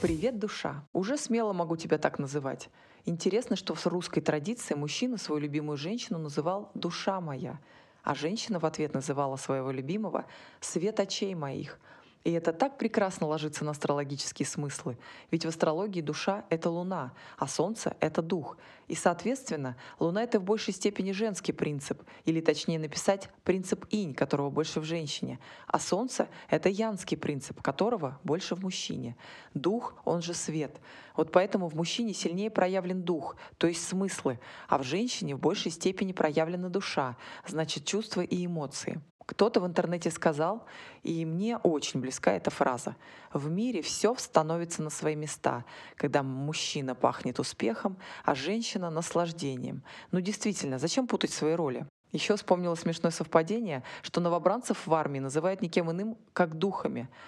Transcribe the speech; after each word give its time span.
Привет, 0.00 0.38
душа. 0.38 0.82
Уже 0.94 1.18
смело 1.18 1.52
могу 1.52 1.76
тебя 1.76 1.98
так 1.98 2.18
называть. 2.18 2.70
Интересно, 3.04 3.54
что 3.54 3.74
в 3.74 3.86
русской 3.86 4.22
традиции 4.22 4.72
мужчина 4.72 5.18
свою 5.18 5.42
любимую 5.42 5.76
женщину 5.76 6.18
называл 6.18 6.70
«душа 6.72 7.20
моя», 7.20 7.60
а 8.02 8.14
женщина 8.14 8.58
в 8.58 8.64
ответ 8.64 8.94
называла 8.94 9.36
своего 9.36 9.70
любимого 9.70 10.24
«свет 10.60 11.00
очей 11.00 11.34
моих», 11.34 11.78
и 12.22 12.32
это 12.32 12.52
так 12.52 12.76
прекрасно 12.76 13.26
ложится 13.26 13.64
на 13.64 13.70
астрологические 13.70 14.46
смыслы. 14.46 14.98
Ведь 15.30 15.46
в 15.46 15.48
астрологии 15.48 16.02
душа— 16.02 16.44
это 16.50 16.68
Луна, 16.68 17.12
а 17.38 17.48
Солнце— 17.48 17.96
это 18.00 18.20
дух. 18.20 18.58
И, 18.88 18.94
соответственно, 18.94 19.76
Луна— 19.98 20.22
это 20.24 20.38
в 20.38 20.44
большей 20.44 20.74
степени 20.74 21.12
женский 21.12 21.52
принцип, 21.52 22.02
или 22.26 22.42
точнее 22.42 22.78
написать 22.78 23.30
принцип 23.42 23.86
инь, 23.90 24.14
которого 24.14 24.50
больше 24.50 24.80
в 24.80 24.84
женщине, 24.84 25.38
а 25.66 25.78
Солнце— 25.78 26.28
это 26.50 26.68
янский 26.68 27.16
принцип, 27.16 27.62
которого 27.62 28.20
больше 28.22 28.54
в 28.54 28.60
мужчине. 28.60 29.16
Дух, 29.54 29.94
он 30.04 30.20
же 30.20 30.34
свет. 30.34 30.78
Вот 31.16 31.32
поэтому 31.32 31.68
в 31.68 31.74
мужчине 31.74 32.12
сильнее 32.12 32.50
проявлен 32.50 33.02
дух, 33.02 33.36
то 33.56 33.66
есть 33.66 33.86
смыслы, 33.86 34.38
а 34.68 34.76
в 34.76 34.82
женщине 34.82 35.36
в 35.36 35.40
большей 35.40 35.70
степени 35.70 36.12
проявлена 36.12 36.68
душа, 36.68 37.16
значит 37.46 37.86
чувства 37.86 38.20
и 38.20 38.44
эмоции. 38.44 39.00
Кто-то 39.26 39.60
в 39.60 39.66
интернете 39.66 40.10
сказал, 40.10 40.64
и 41.02 41.24
мне 41.24 41.56
очень 41.58 42.00
близка 42.00 42.32
эта 42.32 42.50
фраза, 42.50 42.96
в 43.32 43.48
мире 43.48 43.80
все 43.80 44.14
становится 44.16 44.82
на 44.82 44.90
свои 44.90 45.14
места, 45.14 45.64
когда 45.96 46.22
мужчина 46.22 46.94
пахнет 46.94 47.38
успехом, 47.38 47.96
а 48.24 48.34
женщина— 48.34 48.90
наслаждением. 48.90 49.82
Ну 50.10 50.20
действительно, 50.20 50.78
зачем 50.78 51.06
путать 51.06 51.32
свои 51.32 51.54
роли? 51.54 51.86
Еще 52.12 52.34
вспомнила 52.36 52.74
смешное 52.74 53.12
совпадение, 53.12 53.84
что 54.02 54.20
новобранцев 54.20 54.86
в 54.86 54.94
армии 54.94 55.20
называют 55.20 55.62
никем 55.62 55.90
иным, 55.90 56.16
как 56.32 56.56
духами— 56.56 57.08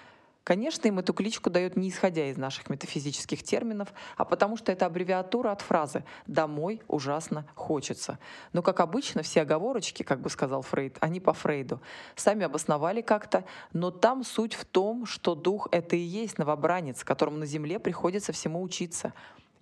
Конечно, 0.44 0.88
им 0.88 0.98
эту 0.98 1.12
кличку 1.12 1.50
дают 1.50 1.76
не 1.76 1.88
исходя 1.88 2.28
из 2.28 2.36
наших 2.36 2.68
метафизических 2.68 3.44
терминов, 3.44 3.92
а 4.16 4.24
потому 4.24 4.56
что 4.56 4.72
это 4.72 4.86
аббревиатура 4.86 5.52
от 5.52 5.60
фразы 5.60 6.04
«домой 6.26 6.82
ужасно 6.88 7.46
хочется». 7.54 8.18
Но, 8.52 8.60
как 8.62 8.80
обычно, 8.80 9.22
все 9.22 9.42
оговорочки, 9.42 10.02
как 10.02 10.20
бы 10.20 10.30
сказал 10.30 10.62
Фрейд, 10.62 10.96
они 11.00 11.20
по 11.20 11.32
Фрейду, 11.32 11.80
сами 12.16 12.44
обосновали 12.44 13.02
как-то, 13.02 13.44
но 13.72 13.92
там 13.92 14.24
суть 14.24 14.54
в 14.54 14.64
том, 14.64 15.06
что 15.06 15.36
дух— 15.36 15.68
это 15.70 15.94
и 15.94 16.00
есть 16.00 16.38
новобранец, 16.38 17.04
которому 17.04 17.36
на 17.36 17.46
земле 17.46 17.78
приходится 17.78 18.32
всему 18.32 18.62
учиться. 18.62 19.12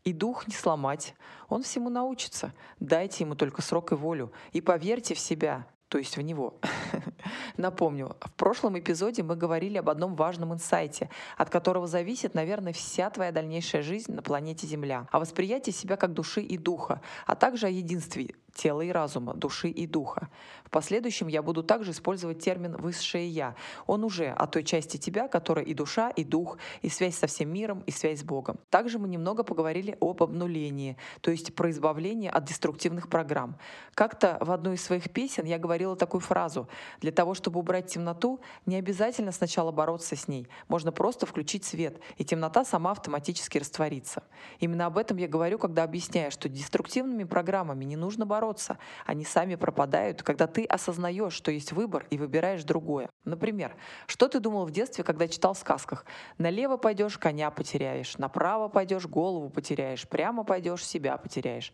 И 0.05 0.15
дух 0.15 0.49
не 0.49 0.55
сломать, 0.55 1.15
он 1.51 1.63
всему 1.63 1.91
научится. 1.91 2.55
Дайте 2.79 3.25
ему 3.25 3.35
только 3.35 3.61
срок 3.61 3.93
и 3.93 3.95
волю. 3.95 4.33
И 4.53 4.63
поверьте 4.63 5.15
в 5.15 5.19
себя, 5.19 5.67
то 5.91 5.99
есть 5.99 6.17
в 6.17 6.23
него. 6.23 6.55
Напомню, 7.57 8.17
в 8.21 8.33
прошлом 8.35 8.79
эпизоде 8.79 9.25
мы 9.25 9.35
говорили 9.35 9.77
об 9.77 9.91
одном 9.91 10.15
важном 10.15 10.55
инсайте, 10.55 11.11
от 11.37 11.51
которого 11.51 11.89
зависит, 11.89 12.33
наверное, 12.33 12.73
вся 12.73 13.11
твоя 13.11 13.33
дальнейшая 13.33 13.83
жизнь 13.83 14.13
на 14.13 14.23
планете 14.23 14.69
Земля, 14.69 15.09
о 15.11 15.19
восприятии 15.19 15.73
себя 15.73 15.97
как 15.97 16.13
души 16.13 16.43
и 16.43 16.57
духа, 16.57 17.03
а 17.27 17.35
также 17.35 17.67
о 17.67 17.71
единстве 17.71 18.37
тела 18.55 18.83
и 18.83 18.91
разума, 18.91 19.35
души 19.35 19.69
и 19.69 19.87
духа. 19.87 20.29
В 20.65 20.71
последующем 20.71 21.27
я 21.29 21.43
буду 21.43 21.63
также 21.63 21.91
использовать 21.91 22.39
термин 22.39 22.77
«высшее 22.77 23.29
я». 23.29 23.57
Он 23.87 24.05
уже 24.05 24.29
о 24.29 24.47
той 24.47 24.63
части 24.63 24.97
тебя, 24.97 25.27
которая 25.27 25.65
и 25.65 25.75
душа, 25.75 26.11
и 26.11 26.23
дух, 26.23 26.59
и 26.83 26.89
связь 26.89 27.17
со 27.17 27.27
всем 27.27 27.53
миром, 27.53 27.83
и 27.87 27.91
связь 27.91 28.21
с 28.21 28.23
Богом. 28.23 28.59
Также 28.71 28.99
мы 28.99 29.09
немного 29.09 29.43
поговорили 29.43 29.97
об 30.01 30.23
обнулении, 30.23 30.97
то 31.21 31.31
есть 31.31 31.55
про 31.55 31.71
избавление 31.71 32.31
от 32.31 32.45
деструктивных 32.45 33.09
программ. 33.09 33.57
Как-то 33.95 34.39
в 34.41 34.51
одной 34.53 34.75
из 34.75 34.85
своих 34.85 35.11
песен 35.11 35.45
я 35.45 35.59
говорила 35.59 35.97
такую 35.97 36.21
фразу 36.21 36.69
«Для 37.01 37.11
того, 37.13 37.35
чтобы 37.35 37.59
убрать 37.59 37.89
темноту, 37.89 38.41
не 38.67 38.77
обязательно 38.77 39.33
сначала 39.33 39.73
бороться 39.73 40.15
с 40.15 40.29
ней. 40.29 40.47
Можно 40.69 40.93
просто 40.93 41.27
включить 41.27 41.65
свет, 41.65 41.99
и 42.17 42.25
темнота 42.25 42.65
сама 42.65 42.93
автоматически 42.93 43.59
растворится». 43.59 44.23
Именно 44.61 44.87
об 44.87 44.99
этом 44.99 45.17
я 45.17 45.27
говорю, 45.27 45.59
когда 45.59 45.83
объясняю, 45.83 46.31
что 46.31 46.49
деструктивными 46.49 47.25
программами 47.25 47.85
не 47.85 47.97
нужно 47.97 48.25
бороться, 48.25 48.40
бороться. 48.41 48.79
Они 49.07 49.25
сами 49.25 49.57
пропадают, 49.57 50.23
когда 50.23 50.47
ты 50.47 50.65
осознаешь, 50.65 51.35
что 51.35 51.51
есть 51.51 51.73
выбор 51.73 52.07
и 52.11 52.19
выбираешь 52.19 52.65
другое. 52.65 53.11
Например, 53.25 53.77
что 54.07 54.29
ты 54.29 54.41
думал 54.41 54.65
в 54.65 54.71
детстве, 54.71 55.05
когда 55.05 55.29
читал 55.29 55.53
в 55.53 55.59
сказках? 55.59 56.05
Налево 56.39 56.77
пойдешь, 56.79 57.19
коня 57.19 57.51
потеряешь, 57.51 58.19
направо 58.19 58.69
пойдешь, 58.69 59.07
голову 59.07 59.51
потеряешь, 59.51 60.09
прямо 60.09 60.45
пойдешь, 60.45 60.85
себя 60.87 61.17
потеряешь 61.17 61.73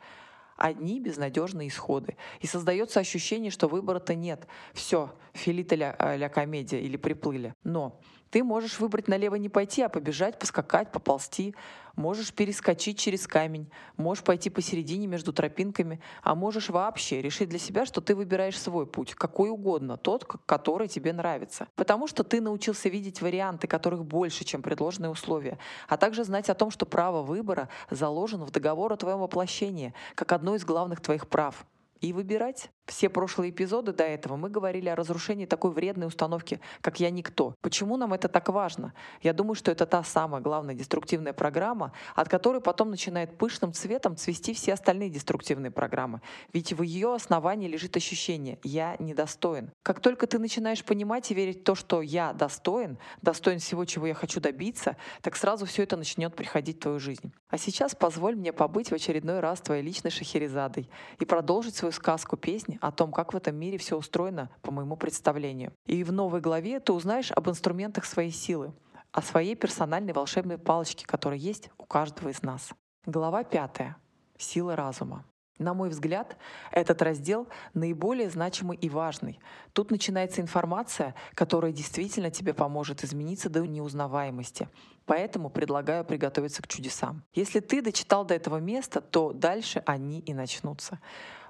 одни 0.59 1.01
безнадежные 1.01 1.69
исходы. 1.69 2.17
И 2.41 2.47
создается 2.47 2.99
ощущение, 2.99 3.51
что 3.51 3.69
выбора-то 3.69 4.15
нет. 4.15 4.47
Все, 4.73 5.13
филита 5.35 5.77
ля, 5.77 5.95
э, 5.99 6.17
ля 6.17 6.31
комедия 6.31 6.81
или 6.81 6.97
приплыли. 6.97 7.53
Но 7.63 8.01
ты 8.31 8.43
можешь 8.43 8.81
выбрать 8.81 9.09
налево 9.09 9.37
не 9.37 9.49
пойти, 9.49 9.83
а 9.83 9.89
побежать, 9.89 10.39
поскакать, 10.39 10.91
поползти. 10.91 11.55
Можешь 11.95 12.33
перескочить 12.33 12.99
через 12.99 13.27
камень, 13.27 13.71
можешь 13.97 14.23
пойти 14.23 14.51
посередине 14.51 15.07
между 15.07 15.33
тропинками, 15.33 16.01
а 16.23 16.35
можешь 16.35 16.69
вообще 16.69 17.23
решить 17.23 17.49
для 17.49 17.59
себя, 17.59 17.87
что 17.87 18.03
ты 18.03 18.15
выбираешь 18.15 18.61
свой 18.61 18.87
путь, 18.87 19.15
какой 19.15 19.49
угодно, 19.49 19.97
тот, 19.97 20.27
который 20.45 20.89
тебе 20.89 21.15
нравится. 21.15 21.69
Потому 21.75 22.07
что 22.07 22.23
ты 22.23 22.43
научился 22.43 22.91
видеть 22.91 23.23
варианты, 23.23 23.67
которых 23.67 24.05
больше, 24.05 24.45
чем 24.45 24.61
предложенные 24.61 25.09
условия, 25.09 25.59
а 25.89 25.97
также 25.97 26.25
знать 26.25 26.51
о 26.51 26.55
том, 26.55 26.71
что 26.71 26.85
право 26.85 27.23
выбора 27.23 27.71
заложено 27.89 28.45
в 28.45 28.51
договор 28.51 28.93
о 28.93 28.97
твоем 28.99 29.21
воплощении, 29.21 29.95
как 30.15 30.33
одно 30.33 30.55
из 30.55 30.67
главных 30.67 31.01
твоих 31.01 31.29
прав. 31.29 31.65
И 32.03 32.13
выбирать. 32.13 32.71
Все 32.87 33.09
прошлые 33.09 33.51
эпизоды 33.51 33.93
до 33.93 34.05
этого 34.05 34.37
мы 34.37 34.49
говорили 34.49 34.89
о 34.89 34.95
разрушении 34.95 35.45
такой 35.45 35.73
вредной 35.73 36.07
установки, 36.07 36.61
как 36.81 37.01
«я 37.01 37.11
никто». 37.11 37.55
Почему 37.61 37.97
нам 37.97 38.13
это 38.13 38.29
так 38.29 38.49
важно? 38.49 38.95
Я 39.23 39.33
думаю, 39.33 39.57
что 39.57 39.73
это 39.73 39.87
та 39.87 40.05
самая 40.05 40.41
главная 40.41 40.75
деструктивная 40.75 41.33
программа, 41.33 41.93
от 42.15 42.29
которой 42.29 42.61
потом 42.61 42.91
начинает 42.91 43.37
пышным 43.37 43.73
цветом 43.73 44.17
цвести 44.17 44.55
все 44.55 44.75
остальные 44.75 45.11
деструктивные 45.11 45.73
программы. 45.73 46.21
Ведь 46.53 46.73
в 46.73 46.83
ее 46.83 47.13
основании 47.13 47.67
лежит 47.67 47.97
ощущение 47.97 48.61
«я 48.63 48.95
недостоин». 49.01 49.73
Как 49.83 49.99
только 49.99 50.29
ты 50.29 50.39
начинаешь 50.39 50.85
понимать 50.85 51.29
и 51.33 51.35
верить 51.35 51.63
в 51.63 51.65
то, 51.65 51.75
что 51.75 52.03
«я 52.03 52.33
достоин», 52.33 52.99
достоин 53.21 53.59
всего, 53.59 53.85
чего 53.85 54.07
я 54.07 54.15
хочу 54.15 54.41
добиться, 54.41 54.97
так 55.23 55.35
сразу 55.35 55.67
все 55.67 55.83
это 55.83 55.97
начнет 55.97 56.37
приходить 56.37 56.77
в 56.77 56.81
твою 56.83 57.01
жизнь. 57.01 57.33
А 57.49 57.59
сейчас 57.59 57.97
позволь 57.97 58.37
мне 58.37 58.53
побыть 58.53 58.91
в 58.91 58.95
очередной 58.95 59.41
раз 59.41 59.61
твоей 59.61 59.83
личной 59.83 60.13
Шахерезадой 60.13 60.89
и 61.19 61.25
продолжить 61.25 61.75
свою 61.75 61.91
сказку 61.91 62.37
песни 62.37 62.76
о 62.81 62.91
том, 62.91 63.13
как 63.13 63.33
в 63.33 63.37
этом 63.37 63.57
мире 63.57 63.79
все 63.79 63.97
устроено 63.97 64.51
по 64.63 64.71
моему 64.71 64.97
представлению. 64.97 65.73
И 65.87 66.05
в 66.05 66.13
новой 66.13 66.41
главе 66.41 66.81
ты 66.81 66.93
узнаешь 66.93 67.33
об 67.33 67.49
инструментах 67.49 68.05
своей 68.05 68.31
силы, 68.31 68.73
о 69.13 69.23
своей 69.23 69.55
персональной 69.55 70.13
волшебной 70.13 70.59
палочке, 70.59 71.07
которая 71.07 71.39
есть 71.39 71.71
у 71.79 71.85
каждого 71.85 72.29
из 72.29 72.43
нас. 72.43 72.71
Глава 73.07 73.45
пятая. 73.45 73.97
Сила 74.39 74.77
разума. 74.77 75.25
На 75.59 75.73
мой 75.73 75.89
взгляд, 75.89 76.37
этот 76.71 77.01
раздел 77.01 77.49
наиболее 77.73 78.29
значимый 78.29 78.77
и 78.77 78.91
важный. 78.91 79.41
Тут 79.73 79.91
начинается 79.91 80.43
информация, 80.43 81.15
которая 81.35 81.73
действительно 81.73 82.31
тебе 82.31 82.53
поможет 82.53 83.03
измениться 83.03 83.49
до 83.49 83.67
неузнаваемости. 83.67 84.69
Поэтому 85.07 85.49
предлагаю 85.49 86.05
приготовиться 86.05 86.63
к 86.63 86.69
чудесам. 86.69 87.25
Если 87.33 87.61
ты 87.61 87.81
дочитал 87.81 88.27
до 88.27 88.35
этого 88.35 88.59
места, 88.59 89.01
то 89.01 89.33
дальше 89.33 89.83
они 89.87 90.21
и 90.21 90.35
начнутся. 90.35 91.01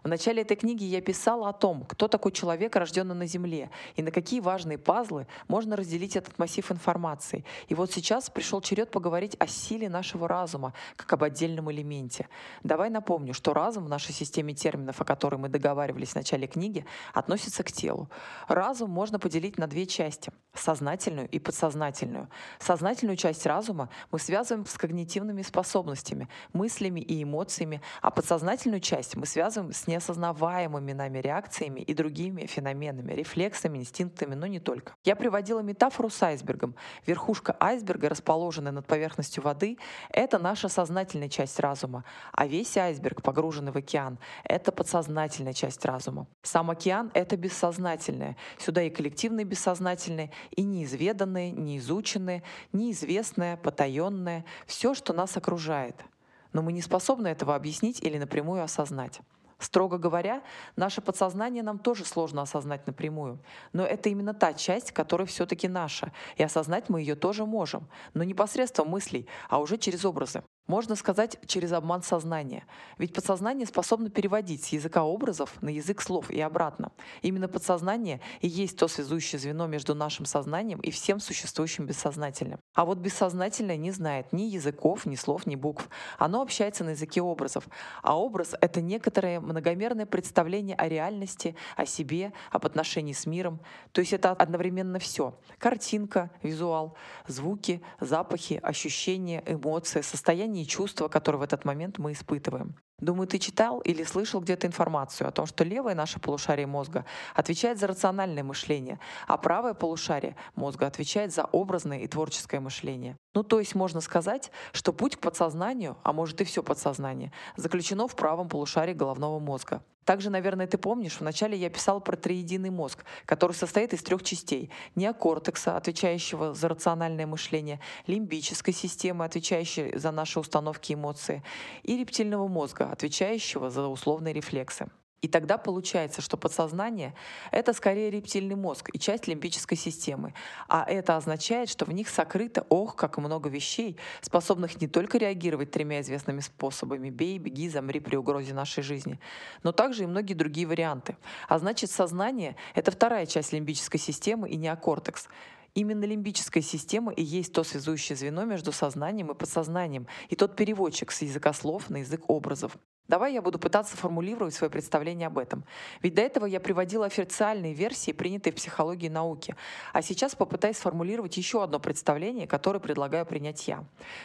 В 0.06 0.08
начале 0.08 0.42
этой 0.42 0.56
книги 0.56 0.84
я 0.84 1.00
писала 1.00 1.48
о 1.48 1.52
том, 1.52 1.84
кто 1.84 2.06
такой 2.06 2.30
человек, 2.30 2.76
рожденный 2.76 3.16
на 3.16 3.26
Земле, 3.26 3.70
и 3.96 4.02
на 4.02 4.12
какие 4.12 4.38
важные 4.38 4.78
пазлы 4.78 5.26
можно 5.48 5.74
разделить 5.74 6.14
этот 6.14 6.38
массив 6.38 6.70
информации. 6.70 7.44
И 7.66 7.74
вот 7.74 7.90
сейчас 7.90 8.30
пришел 8.30 8.60
черед 8.60 8.92
поговорить 8.92 9.34
о 9.40 9.48
силе 9.48 9.88
нашего 9.88 10.28
разума, 10.28 10.74
как 10.94 11.12
об 11.12 11.24
отдельном 11.24 11.72
элементе. 11.72 12.28
Давай 12.62 12.88
напомню, 12.88 13.34
что 13.34 13.52
разум 13.52 13.86
в 13.86 13.88
нашей 13.88 14.12
системе 14.12 14.54
терминов, 14.54 15.00
о 15.00 15.04
которой 15.04 15.38
мы 15.38 15.48
договаривались 15.48 16.10
в 16.10 16.14
начале 16.14 16.46
книги, 16.46 16.86
относится 17.12 17.64
к 17.64 17.72
телу. 17.72 18.08
Разум 18.46 18.90
можно 18.90 19.18
поделить 19.18 19.58
на 19.58 19.66
две 19.66 19.86
части— 19.86 20.30
сознательную 20.54 21.28
и 21.30 21.40
подсознательную. 21.40 22.28
Сознательную 22.60 23.16
часть 23.16 23.44
разума 23.44 23.90
мы 24.12 24.20
связываем 24.20 24.66
с 24.66 24.78
когнитивными 24.78 25.42
способностями, 25.42 26.28
мыслями 26.52 27.00
и 27.00 27.24
эмоциями, 27.24 27.82
а 28.02 28.12
подсознательную 28.12 28.80
часть 28.80 29.16
мы 29.16 29.26
связываем 29.26 29.72
с 29.72 29.88
неосознаваемыми 29.96 30.92
нами 30.92 31.18
реакциями 31.18 31.80
и 31.80 31.94
другими 31.94 32.46
феноменами, 32.46 33.12
рефлексами, 33.12 33.78
инстинктами, 33.78 34.34
но 34.34 34.46
не 34.46 34.60
только. 34.60 34.94
Я 35.04 35.16
приводила 35.16 35.60
метафору 35.60 36.10
с 36.10 36.22
айсбергом. 36.22 36.74
Верхушка 37.06 37.56
айсберга, 37.58 38.08
расположенная 38.08 38.72
над 38.72 38.86
поверхностью 38.86 39.42
воды, 39.42 39.78
это 40.10 40.38
наша 40.38 40.68
сознательная 40.68 41.28
часть 41.28 41.58
разума, 41.60 42.04
а 42.32 42.46
весь 42.46 42.76
айсберг, 42.76 43.22
погруженный 43.22 43.72
в 43.72 43.76
океан, 43.76 44.18
это 44.44 44.70
подсознательная 44.70 45.54
часть 45.54 45.84
разума. 45.84 46.26
Сам 46.42 46.70
океан— 46.70 47.10
это 47.14 47.36
бессознательное. 47.36 48.36
Сюда 48.58 48.82
и 48.82 48.90
коллективное 48.90 49.44
бессознательное, 49.44 50.30
и 50.50 50.62
неизведанное, 50.62 51.50
неизученное, 51.50 52.42
неизвестное, 52.72 53.56
потаенное, 53.56 54.44
все, 54.66 54.94
что 54.94 55.12
нас 55.12 55.36
окружает. 55.36 56.04
Но 56.52 56.62
мы 56.62 56.72
не 56.72 56.82
способны 56.82 57.28
этого 57.28 57.54
объяснить 57.54 58.02
или 58.02 58.18
напрямую 58.18 58.62
осознать. 58.62 59.20
Строго 59.58 59.96
говоря, 59.96 60.42
наше 60.76 61.00
подсознание 61.00 61.62
нам 61.62 61.78
тоже 61.78 62.04
сложно 62.04 62.42
осознать 62.42 62.86
напрямую. 62.86 63.38
Но 63.72 63.84
это 63.84 64.10
именно 64.10 64.34
та 64.34 64.52
часть, 64.52 64.92
которая 64.92 65.26
все-таки 65.26 65.66
наша. 65.66 66.12
И 66.36 66.42
осознать 66.42 66.88
мы 66.88 67.00
ее 67.00 67.14
тоже 67.14 67.46
можем. 67.46 67.88
Но 68.12 68.22
не 68.22 68.34
посредством 68.34 68.88
мыслей, 68.88 69.26
а 69.48 69.58
уже 69.58 69.78
через 69.78 70.04
образы. 70.04 70.42
Можно 70.66 70.96
сказать, 70.96 71.38
через 71.46 71.72
обман 71.72 72.02
сознания. 72.02 72.64
Ведь 72.98 73.12
подсознание 73.12 73.66
способно 73.66 74.10
переводить 74.10 74.64
с 74.64 74.68
языка 74.68 75.04
образов 75.04 75.62
на 75.62 75.68
язык 75.68 76.02
слов 76.02 76.28
и 76.28 76.40
обратно. 76.40 76.90
Именно 77.22 77.46
подсознание 77.46 78.20
и 78.40 78.48
есть 78.48 78.76
то 78.76 78.88
связующее 78.88 79.38
звено 79.38 79.68
между 79.68 79.94
нашим 79.94 80.26
сознанием 80.26 80.80
и 80.80 80.90
всем 80.90 81.20
существующим 81.20 81.86
бессознательным. 81.86 82.58
А 82.74 82.84
вот 82.84 82.98
бессознательное 82.98 83.76
не 83.76 83.92
знает 83.92 84.32
ни 84.32 84.42
языков, 84.42 85.06
ни 85.06 85.14
слов, 85.14 85.46
ни 85.46 85.54
букв. 85.54 85.88
Оно 86.18 86.42
общается 86.42 86.82
на 86.82 86.90
языке 86.90 87.22
образов. 87.22 87.68
А 88.02 88.18
образ— 88.18 88.54
это 88.60 88.80
некоторое 88.80 89.38
многомерное 89.38 90.06
представление 90.06 90.76
о 90.76 90.88
реальности, 90.88 91.54
о 91.76 91.86
себе, 91.86 92.32
об 92.50 92.66
отношении 92.66 93.12
с 93.12 93.26
миром. 93.26 93.60
То 93.92 94.00
есть 94.00 94.12
это 94.12 94.32
одновременно 94.32 94.98
все. 94.98 95.38
Картинка, 95.58 96.30
визуал, 96.42 96.96
звуки, 97.28 97.82
запахи, 98.00 98.58
ощущения, 98.62 99.44
эмоции, 99.46 100.00
состояние 100.00 100.55
состояние 100.56 100.64
и 100.64 100.66
чувства, 100.66 101.08
которые 101.08 101.40
в 101.40 101.42
этот 101.42 101.64
момент 101.64 101.98
мы 101.98 102.12
испытываем. 102.12 102.74
Думаю, 102.98 103.26
ты 103.26 103.38
читал 103.38 103.80
или 103.80 104.04
слышал 104.04 104.40
где-то 104.40 104.66
информацию 104.66 105.28
о 105.28 105.30
том, 105.30 105.46
что 105.46 105.64
левое 105.64 105.94
наше 105.94 106.18
полушарие 106.18 106.66
мозга 106.66 107.04
отвечает 107.34 107.78
за 107.78 107.86
рациональное 107.86 108.42
мышление, 108.42 108.98
а 109.26 109.36
правое 109.36 109.74
полушарие 109.74 110.34
мозга 110.54 110.86
отвечает 110.86 111.32
за 111.32 111.44
образное 111.52 112.00
и 112.00 112.08
творческое 112.08 112.60
мышление. 112.60 113.16
Ну, 113.34 113.42
то 113.42 113.58
есть 113.58 113.74
можно 113.74 114.00
сказать, 114.00 114.50
что 114.72 114.92
путь 114.92 115.16
к 115.16 115.20
подсознанию, 115.20 115.96
а 116.02 116.12
может 116.12 116.40
и 116.40 116.44
все 116.44 116.62
подсознание, 116.62 117.32
заключено 117.56 118.06
в 118.06 118.14
правом 118.14 118.48
полушарии 118.48 118.94
головного 118.94 119.38
мозга. 119.38 119.82
Также, 120.06 120.30
наверное, 120.30 120.68
ты 120.68 120.78
помнишь, 120.78 121.18
вначале 121.18 121.58
я 121.58 121.68
писал 121.68 122.00
про 122.00 122.16
триединый 122.16 122.70
мозг, 122.70 123.04
который 123.26 123.52
состоит 123.52 123.92
из 123.92 124.04
трех 124.04 124.22
частей. 124.22 124.70
Неокортекса, 124.94 125.76
отвечающего 125.76 126.54
за 126.54 126.68
рациональное 126.68 127.26
мышление, 127.26 127.80
лимбической 128.06 128.72
системы, 128.72 129.24
отвечающей 129.24 129.98
за 129.98 130.12
наши 130.12 130.38
установки 130.38 130.92
и 130.92 130.94
эмоции, 130.94 131.42
и 131.82 131.96
рептильного 131.96 132.46
мозга, 132.46 132.90
отвечающего 132.92 133.68
за 133.68 133.88
условные 133.88 134.32
рефлексы. 134.32 134.88
И 135.26 135.28
тогда 135.28 135.58
получается, 135.58 136.22
что 136.22 136.36
подсознание— 136.36 137.12
это 137.50 137.72
скорее 137.72 138.12
рептильный 138.12 138.54
мозг 138.54 138.90
и 138.92 138.98
часть 139.00 139.26
лимбической 139.26 139.76
системы. 139.76 140.34
А 140.68 140.84
это 140.88 141.16
означает, 141.16 141.68
что 141.68 141.84
в 141.84 141.90
них 141.90 142.08
сокрыто, 142.08 142.64
ох, 142.68 142.94
как 142.94 143.18
много 143.18 143.48
вещей, 143.48 143.96
способных 144.20 144.80
не 144.80 144.86
только 144.86 145.18
реагировать 145.18 145.72
тремя 145.72 146.00
известными 146.00 146.38
способами— 146.38 147.10
бей, 147.10 147.38
беги, 147.38 147.68
замри 147.68 147.98
при 147.98 148.14
угрозе 148.14 148.54
нашей 148.54 148.84
жизни, 148.84 149.18
но 149.64 149.72
также 149.72 150.04
и 150.04 150.06
многие 150.06 150.34
другие 150.34 150.68
варианты. 150.68 151.16
А 151.48 151.58
значит, 151.58 151.90
сознание— 151.90 152.54
это 152.76 152.92
вторая 152.92 153.26
часть 153.26 153.52
лимбической 153.52 153.98
системы 153.98 154.48
и 154.48 154.56
неокортекс. 154.56 155.26
Именно 155.74 156.04
лимбическая 156.04 156.62
система 156.62 157.12
и 157.12 157.24
есть 157.24 157.52
то 157.52 157.64
связующее 157.64 158.14
звено 158.14 158.44
между 158.44 158.70
сознанием 158.70 159.32
и 159.32 159.34
подсознанием, 159.34 160.06
и 160.28 160.36
тот 160.36 160.54
переводчик 160.54 161.10
с 161.10 161.22
языка 161.22 161.52
слов 161.52 161.90
на 161.90 161.96
язык 161.96 162.30
образов. 162.30 162.78
Давай 163.08 163.34
я 163.34 163.42
буду 163.42 163.58
пытаться 163.58 163.96
формулировать 163.96 164.54
свое 164.54 164.68
представление 164.68 165.28
об 165.28 165.38
этом. 165.38 165.64
Ведь 166.02 166.14
до 166.14 166.22
этого 166.22 166.44
я 166.44 166.58
приводила 166.58 167.06
официальные 167.06 167.72
версии, 167.72 168.10
принятые 168.10 168.52
в 168.52 168.56
психологии 168.56 169.08
науки. 169.08 169.54
А 169.92 170.02
сейчас 170.02 170.34
попытаюсь 170.34 170.78
сформулировать 170.78 171.36
еще 171.36 171.62
одно 171.62 171.78
представление, 171.78 172.48
которое 172.48 172.80
предлагаю 172.80 173.24
принять 173.24 173.68
я. 173.68 173.84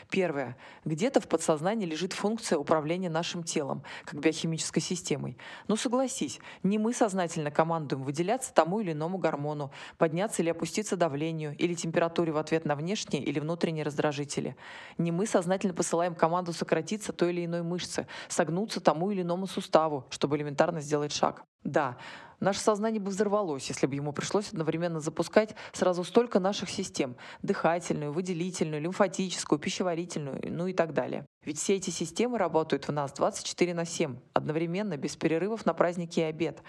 Первое. 0.10 0.58
Где-то 0.84 1.22
в 1.22 1.28
подсознании 1.28 1.86
лежит 1.86 2.14
функция 2.14 2.58
управления 2.58 3.10
нашим 3.10 3.44
телом, 3.44 3.84
как 4.04 4.20
биохимической 4.20 4.82
системой. 4.82 5.38
Но 5.68 5.76
согласись, 5.76 6.40
не 6.64 6.80
мы 6.80 6.94
сознательно 6.94 7.52
командуем 7.52 8.02
выделяться 8.02 8.52
тому 8.52 8.80
или 8.80 8.94
иному 8.94 9.20
гормону, 9.20 9.72
подняться 10.00 10.42
или 10.42 10.50
опуститься 10.50 10.98
давлению 10.98 11.56
или 11.58 11.76
температуре 11.76 12.32
в 12.32 12.38
ответ 12.38 12.66
на 12.66 12.76
внешние 12.76 13.22
или 13.24 13.40
внутренние 13.40 13.84
раздражители. 13.84 14.56
Не 14.98 15.12
мы 15.12 15.28
сознательно 15.28 15.76
посылаем 15.76 16.16
команду 16.16 16.52
сократиться 16.52 17.14
той 17.14 17.32
или 17.32 17.46
иной 17.46 17.62
мышцы, 17.62 18.08
согнуться 18.28 18.71
тянуться 18.72 18.80
тому 18.80 19.12
или 19.12 19.22
иному 19.22 19.48
суставу, 19.48 20.06
чтобы 20.10 20.38
элементарно 20.38 20.82
сделать 20.82 21.12
шаг. 21.12 21.44
Да, 21.64 21.98
наше 22.40 22.60
сознание 22.60 23.02
бы 23.02 23.10
взорвалось, 23.10 23.70
если 23.70 23.88
бы 23.88 23.96
ему 23.96 24.14
пришлось 24.14 24.50
одновременно 24.50 25.00
запускать 25.00 25.56
сразу 25.74 26.04
столько 26.04 26.40
наших 26.40 26.70
систем– 26.70 27.16
дыхательную, 27.44 28.14
выделительную, 28.14 28.82
лимфатическую, 28.82 29.60
пищеварительную, 29.60 30.40
ну 30.50 30.68
и 30.68 30.74
так 30.74 30.94
далее. 30.94 31.26
Ведь 31.46 31.58
все 31.58 31.76
эти 31.76 31.92
системы 31.92 32.38
работают 32.38 32.88
в 32.88 32.92
нас 32.92 33.14
24 33.14 33.74
на 33.74 33.86
7, 33.86 34.18
одновременно, 34.34 34.98
без 34.98 35.16
перерывов 35.16 35.66
на 35.66 35.74
праздники 35.74 36.20
и 36.20 36.24
обед. 36.24 36.64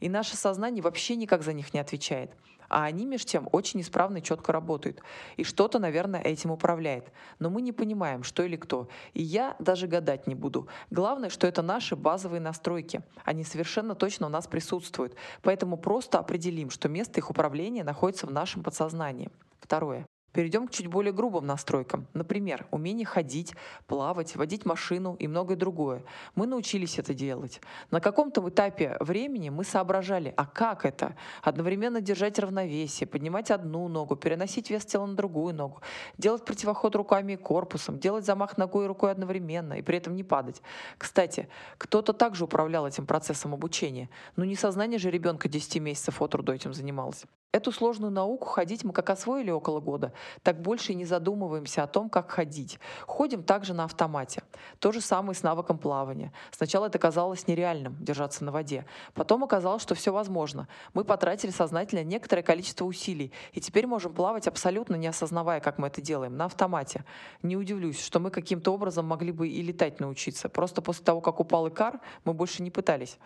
И 0.00 0.08
наше 0.08 0.36
сознание 0.36 0.82
вообще 0.82 1.16
никак 1.16 1.42
за 1.42 1.52
них 1.52 1.74
не 1.74 1.80
отвечает. 1.80 2.30
А 2.70 2.84
они, 2.84 3.04
между 3.04 3.26
тем, 3.26 3.48
очень 3.52 3.80
исправно 3.80 4.18
и 4.18 4.22
четко 4.22 4.52
работают. 4.52 5.02
И 5.36 5.44
что-то, 5.44 5.78
наверное, 5.78 6.20
этим 6.20 6.52
управляет. 6.52 7.12
Но 7.40 7.50
мы 7.50 7.62
не 7.62 7.72
понимаем, 7.72 8.22
что 8.22 8.44
или 8.44 8.56
кто. 8.56 8.88
И 9.12 9.22
я 9.22 9.56
даже 9.58 9.88
гадать 9.88 10.26
не 10.28 10.36
буду. 10.36 10.68
Главное, 10.90 11.30
что 11.30 11.46
это 11.46 11.62
наши 11.62 11.96
базовые 11.96 12.40
настройки. 12.40 13.02
Они 13.24 13.44
совершенно 13.44 13.94
точно 13.94 14.26
у 14.26 14.30
нас 14.30 14.46
присутствуют. 14.46 15.16
Поэтому 15.42 15.76
просто 15.76 16.18
определим, 16.20 16.70
что 16.70 16.88
место 16.88 17.18
их 17.18 17.28
управления 17.28 17.82
находится 17.82 18.26
в 18.26 18.32
нашем 18.32 18.62
подсознании. 18.62 19.30
Второе. 19.60 20.06
Перейдем 20.32 20.68
к 20.68 20.70
чуть 20.70 20.86
более 20.86 21.12
грубым 21.12 21.46
настройкам. 21.46 22.06
Например, 22.14 22.66
умение 22.70 23.04
ходить, 23.04 23.54
плавать, 23.88 24.36
водить 24.36 24.64
машину 24.64 25.16
и 25.18 25.26
многое 25.26 25.56
другое. 25.56 26.04
Мы 26.36 26.46
научились 26.46 26.98
это 26.98 27.14
делать. 27.14 27.60
На 27.90 28.00
каком-то 28.00 28.48
этапе 28.48 28.96
времени 29.00 29.50
мы 29.50 29.64
соображали, 29.64 30.32
а 30.36 30.46
как 30.46 30.84
это? 30.84 31.16
Одновременно 31.42 32.00
держать 32.00 32.38
равновесие, 32.38 33.08
поднимать 33.08 33.50
одну 33.50 33.88
ногу, 33.88 34.14
переносить 34.14 34.70
вес 34.70 34.84
тела 34.84 35.06
на 35.06 35.16
другую 35.16 35.52
ногу, 35.52 35.80
делать 36.16 36.44
противоход 36.44 36.94
руками 36.94 37.32
и 37.32 37.36
корпусом, 37.36 37.98
делать 37.98 38.24
замах 38.24 38.56
ногой 38.56 38.84
и 38.84 38.88
рукой 38.88 39.10
одновременно 39.10 39.74
и 39.74 39.82
при 39.82 39.98
этом 39.98 40.14
не 40.14 40.22
падать. 40.22 40.62
Кстати, 40.96 41.48
кто-то 41.76 42.12
также 42.12 42.44
управлял 42.44 42.86
этим 42.86 43.04
процессом 43.04 43.52
обучения. 43.52 44.08
Но 44.36 44.44
не 44.44 44.54
сознание 44.54 44.98
же 45.00 45.10
ребенка 45.10 45.48
10 45.48 45.80
месяцев 45.80 46.22
от 46.22 46.34
роду 46.36 46.52
этим 46.52 46.72
занималось. 46.72 47.24
Эту 47.52 47.72
сложную 47.72 48.12
науку 48.12 48.46
ходить 48.46 48.84
мы 48.84 48.92
как 48.92 49.10
освоили 49.10 49.50
около 49.50 49.80
года, 49.80 50.12
так 50.44 50.62
больше 50.62 50.92
и 50.92 50.94
не 50.94 51.04
задумываемся 51.04 51.82
о 51.82 51.88
том, 51.88 52.08
как 52.08 52.30
ходить. 52.30 52.78
Ходим 53.06 53.42
также 53.42 53.74
на 53.74 53.84
автомате. 53.84 54.44
То 54.78 54.92
же 54.92 55.00
самое 55.00 55.34
с 55.34 55.42
навыком 55.42 55.76
плавания. 55.76 56.32
Сначала 56.52 56.86
это 56.86 57.00
казалось 57.00 57.48
нереальным— 57.48 57.96
держаться 58.00 58.44
на 58.44 58.52
воде. 58.52 58.86
Потом 59.14 59.42
оказалось, 59.42 59.82
что 59.82 59.96
все 59.96 60.12
возможно. 60.12 60.68
Мы 60.94 61.02
потратили 61.02 61.50
сознательно 61.50 62.04
некоторое 62.04 62.44
количество 62.44 62.84
усилий, 62.84 63.32
и 63.52 63.60
теперь 63.60 63.88
можем 63.88 64.14
плавать 64.14 64.46
абсолютно 64.46 64.94
не 64.94 65.08
осознавая, 65.08 65.58
как 65.58 65.78
мы 65.78 65.88
это 65.88 66.00
делаем, 66.00 66.36
на 66.36 66.44
автомате. 66.44 67.04
Не 67.42 67.56
удивлюсь, 67.56 68.00
что 68.00 68.20
мы 68.20 68.30
каким-то 68.30 68.72
образом 68.72 69.06
могли 69.06 69.32
бы 69.32 69.48
и 69.48 69.60
летать 69.60 69.98
научиться. 69.98 70.48
Просто 70.48 70.82
после 70.82 71.04
того, 71.04 71.20
как 71.20 71.40
упал 71.40 71.68
Икар, 71.68 71.98
мы 72.24 72.32
больше 72.32 72.62
не 72.62 72.70
пытались. 72.70 73.18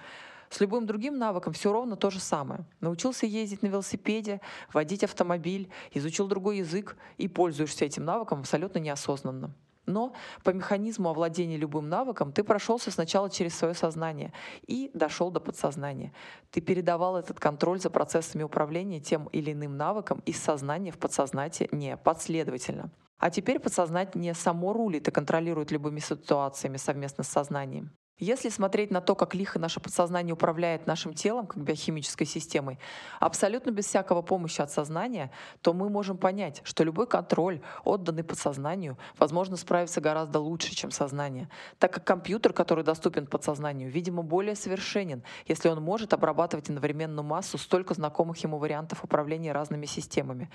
С 0.50 0.60
любым 0.60 0.86
другим 0.86 1.18
навыком 1.18 1.52
все 1.52 1.72
ровно 1.72 1.96
то 1.96 2.10
же 2.10 2.20
самое. 2.20 2.64
Научился 2.80 3.26
ездить 3.26 3.62
на 3.62 3.68
велосипеде, 3.68 4.40
водить 4.72 5.04
автомобиль, 5.04 5.68
изучил 5.92 6.28
другой 6.28 6.58
язык 6.58 6.96
и 7.18 7.28
пользуешься 7.28 7.84
этим 7.84 8.04
навыком 8.04 8.40
абсолютно 8.40 8.78
неосознанно. 8.78 9.54
Но 9.86 10.14
по 10.42 10.50
механизму 10.50 11.10
овладения 11.10 11.58
любым 11.58 11.88
навыком 11.88 12.32
ты 12.32 12.42
прошелся 12.42 12.90
сначала 12.90 13.28
через 13.28 13.54
свое 13.54 13.74
сознание 13.74 14.32
и 14.66 14.90
дошел 14.94 15.30
до 15.30 15.40
подсознания. 15.40 16.12
Ты 16.50 16.60
передавал 16.60 17.16
этот 17.18 17.38
контроль 17.38 17.80
за 17.80 17.90
процессами 17.90 18.42
управления 18.42 19.00
тем 19.00 19.26
или 19.26 19.52
иным 19.52 19.76
навыком 19.76 20.22
из 20.24 20.40
сознания 20.42 20.90
в 20.90 20.98
подсознание 20.98 21.98
последовательно. 21.98 22.90
А 23.18 23.30
теперь 23.30 23.58
подсознание 23.58 24.34
само 24.34 24.72
рулит 24.72 25.08
и 25.08 25.10
контролирует 25.10 25.70
любыми 25.70 26.00
ситуациями 26.00 26.78
совместно 26.78 27.22
с 27.22 27.28
сознанием. 27.28 27.90
Если 28.21 28.49
смотреть 28.49 28.92
на 28.92 29.00
то, 29.00 29.16
как 29.16 29.35
лихо 29.35 29.59
наше 29.59 29.80
подсознание 29.80 30.35
управляет 30.35 30.87
нашим 30.87 31.14
телом, 31.14 31.49
как 31.49 31.61
биохимической 31.61 32.26
системой, 32.26 32.78
абсолютно 33.18 33.71
без 33.71 33.87
всякого 33.87 34.23
помощи 34.23 34.61
от 34.61 34.71
сознания, 34.71 35.33
то 35.62 35.75
мы 35.75 35.90
можем 35.90 36.16
понять, 36.16 36.61
что 36.62 36.85
любой 36.85 37.09
контроль, 37.09 37.61
отданный 37.83 38.23
подсознанию, 38.23 38.99
возможно 39.18 39.56
справиться 39.56 40.00
гораздо 40.00 40.38
лучше, 40.38 40.76
чем 40.76 40.92
сознание, 40.92 41.49
так 41.80 41.92
как 41.92 42.04
компьютер, 42.04 42.52
который 42.52 42.85
доступен 42.85 43.26
подсознанию, 43.26 43.90
видимо, 43.90 44.23
более 44.23 44.54
совершенен, 44.54 45.25
если 45.49 45.68
он 45.68 45.83
может 45.83 46.14
обрабатывать 46.14 46.68
одновременную 46.68 47.25
массу 47.25 47.59
столько 47.59 47.94
знакомых 47.94 48.38
ему 48.38 48.59
вариантов 48.59 49.02
управления 49.02 49.50
разными 49.50 49.87
системами. 49.87 50.49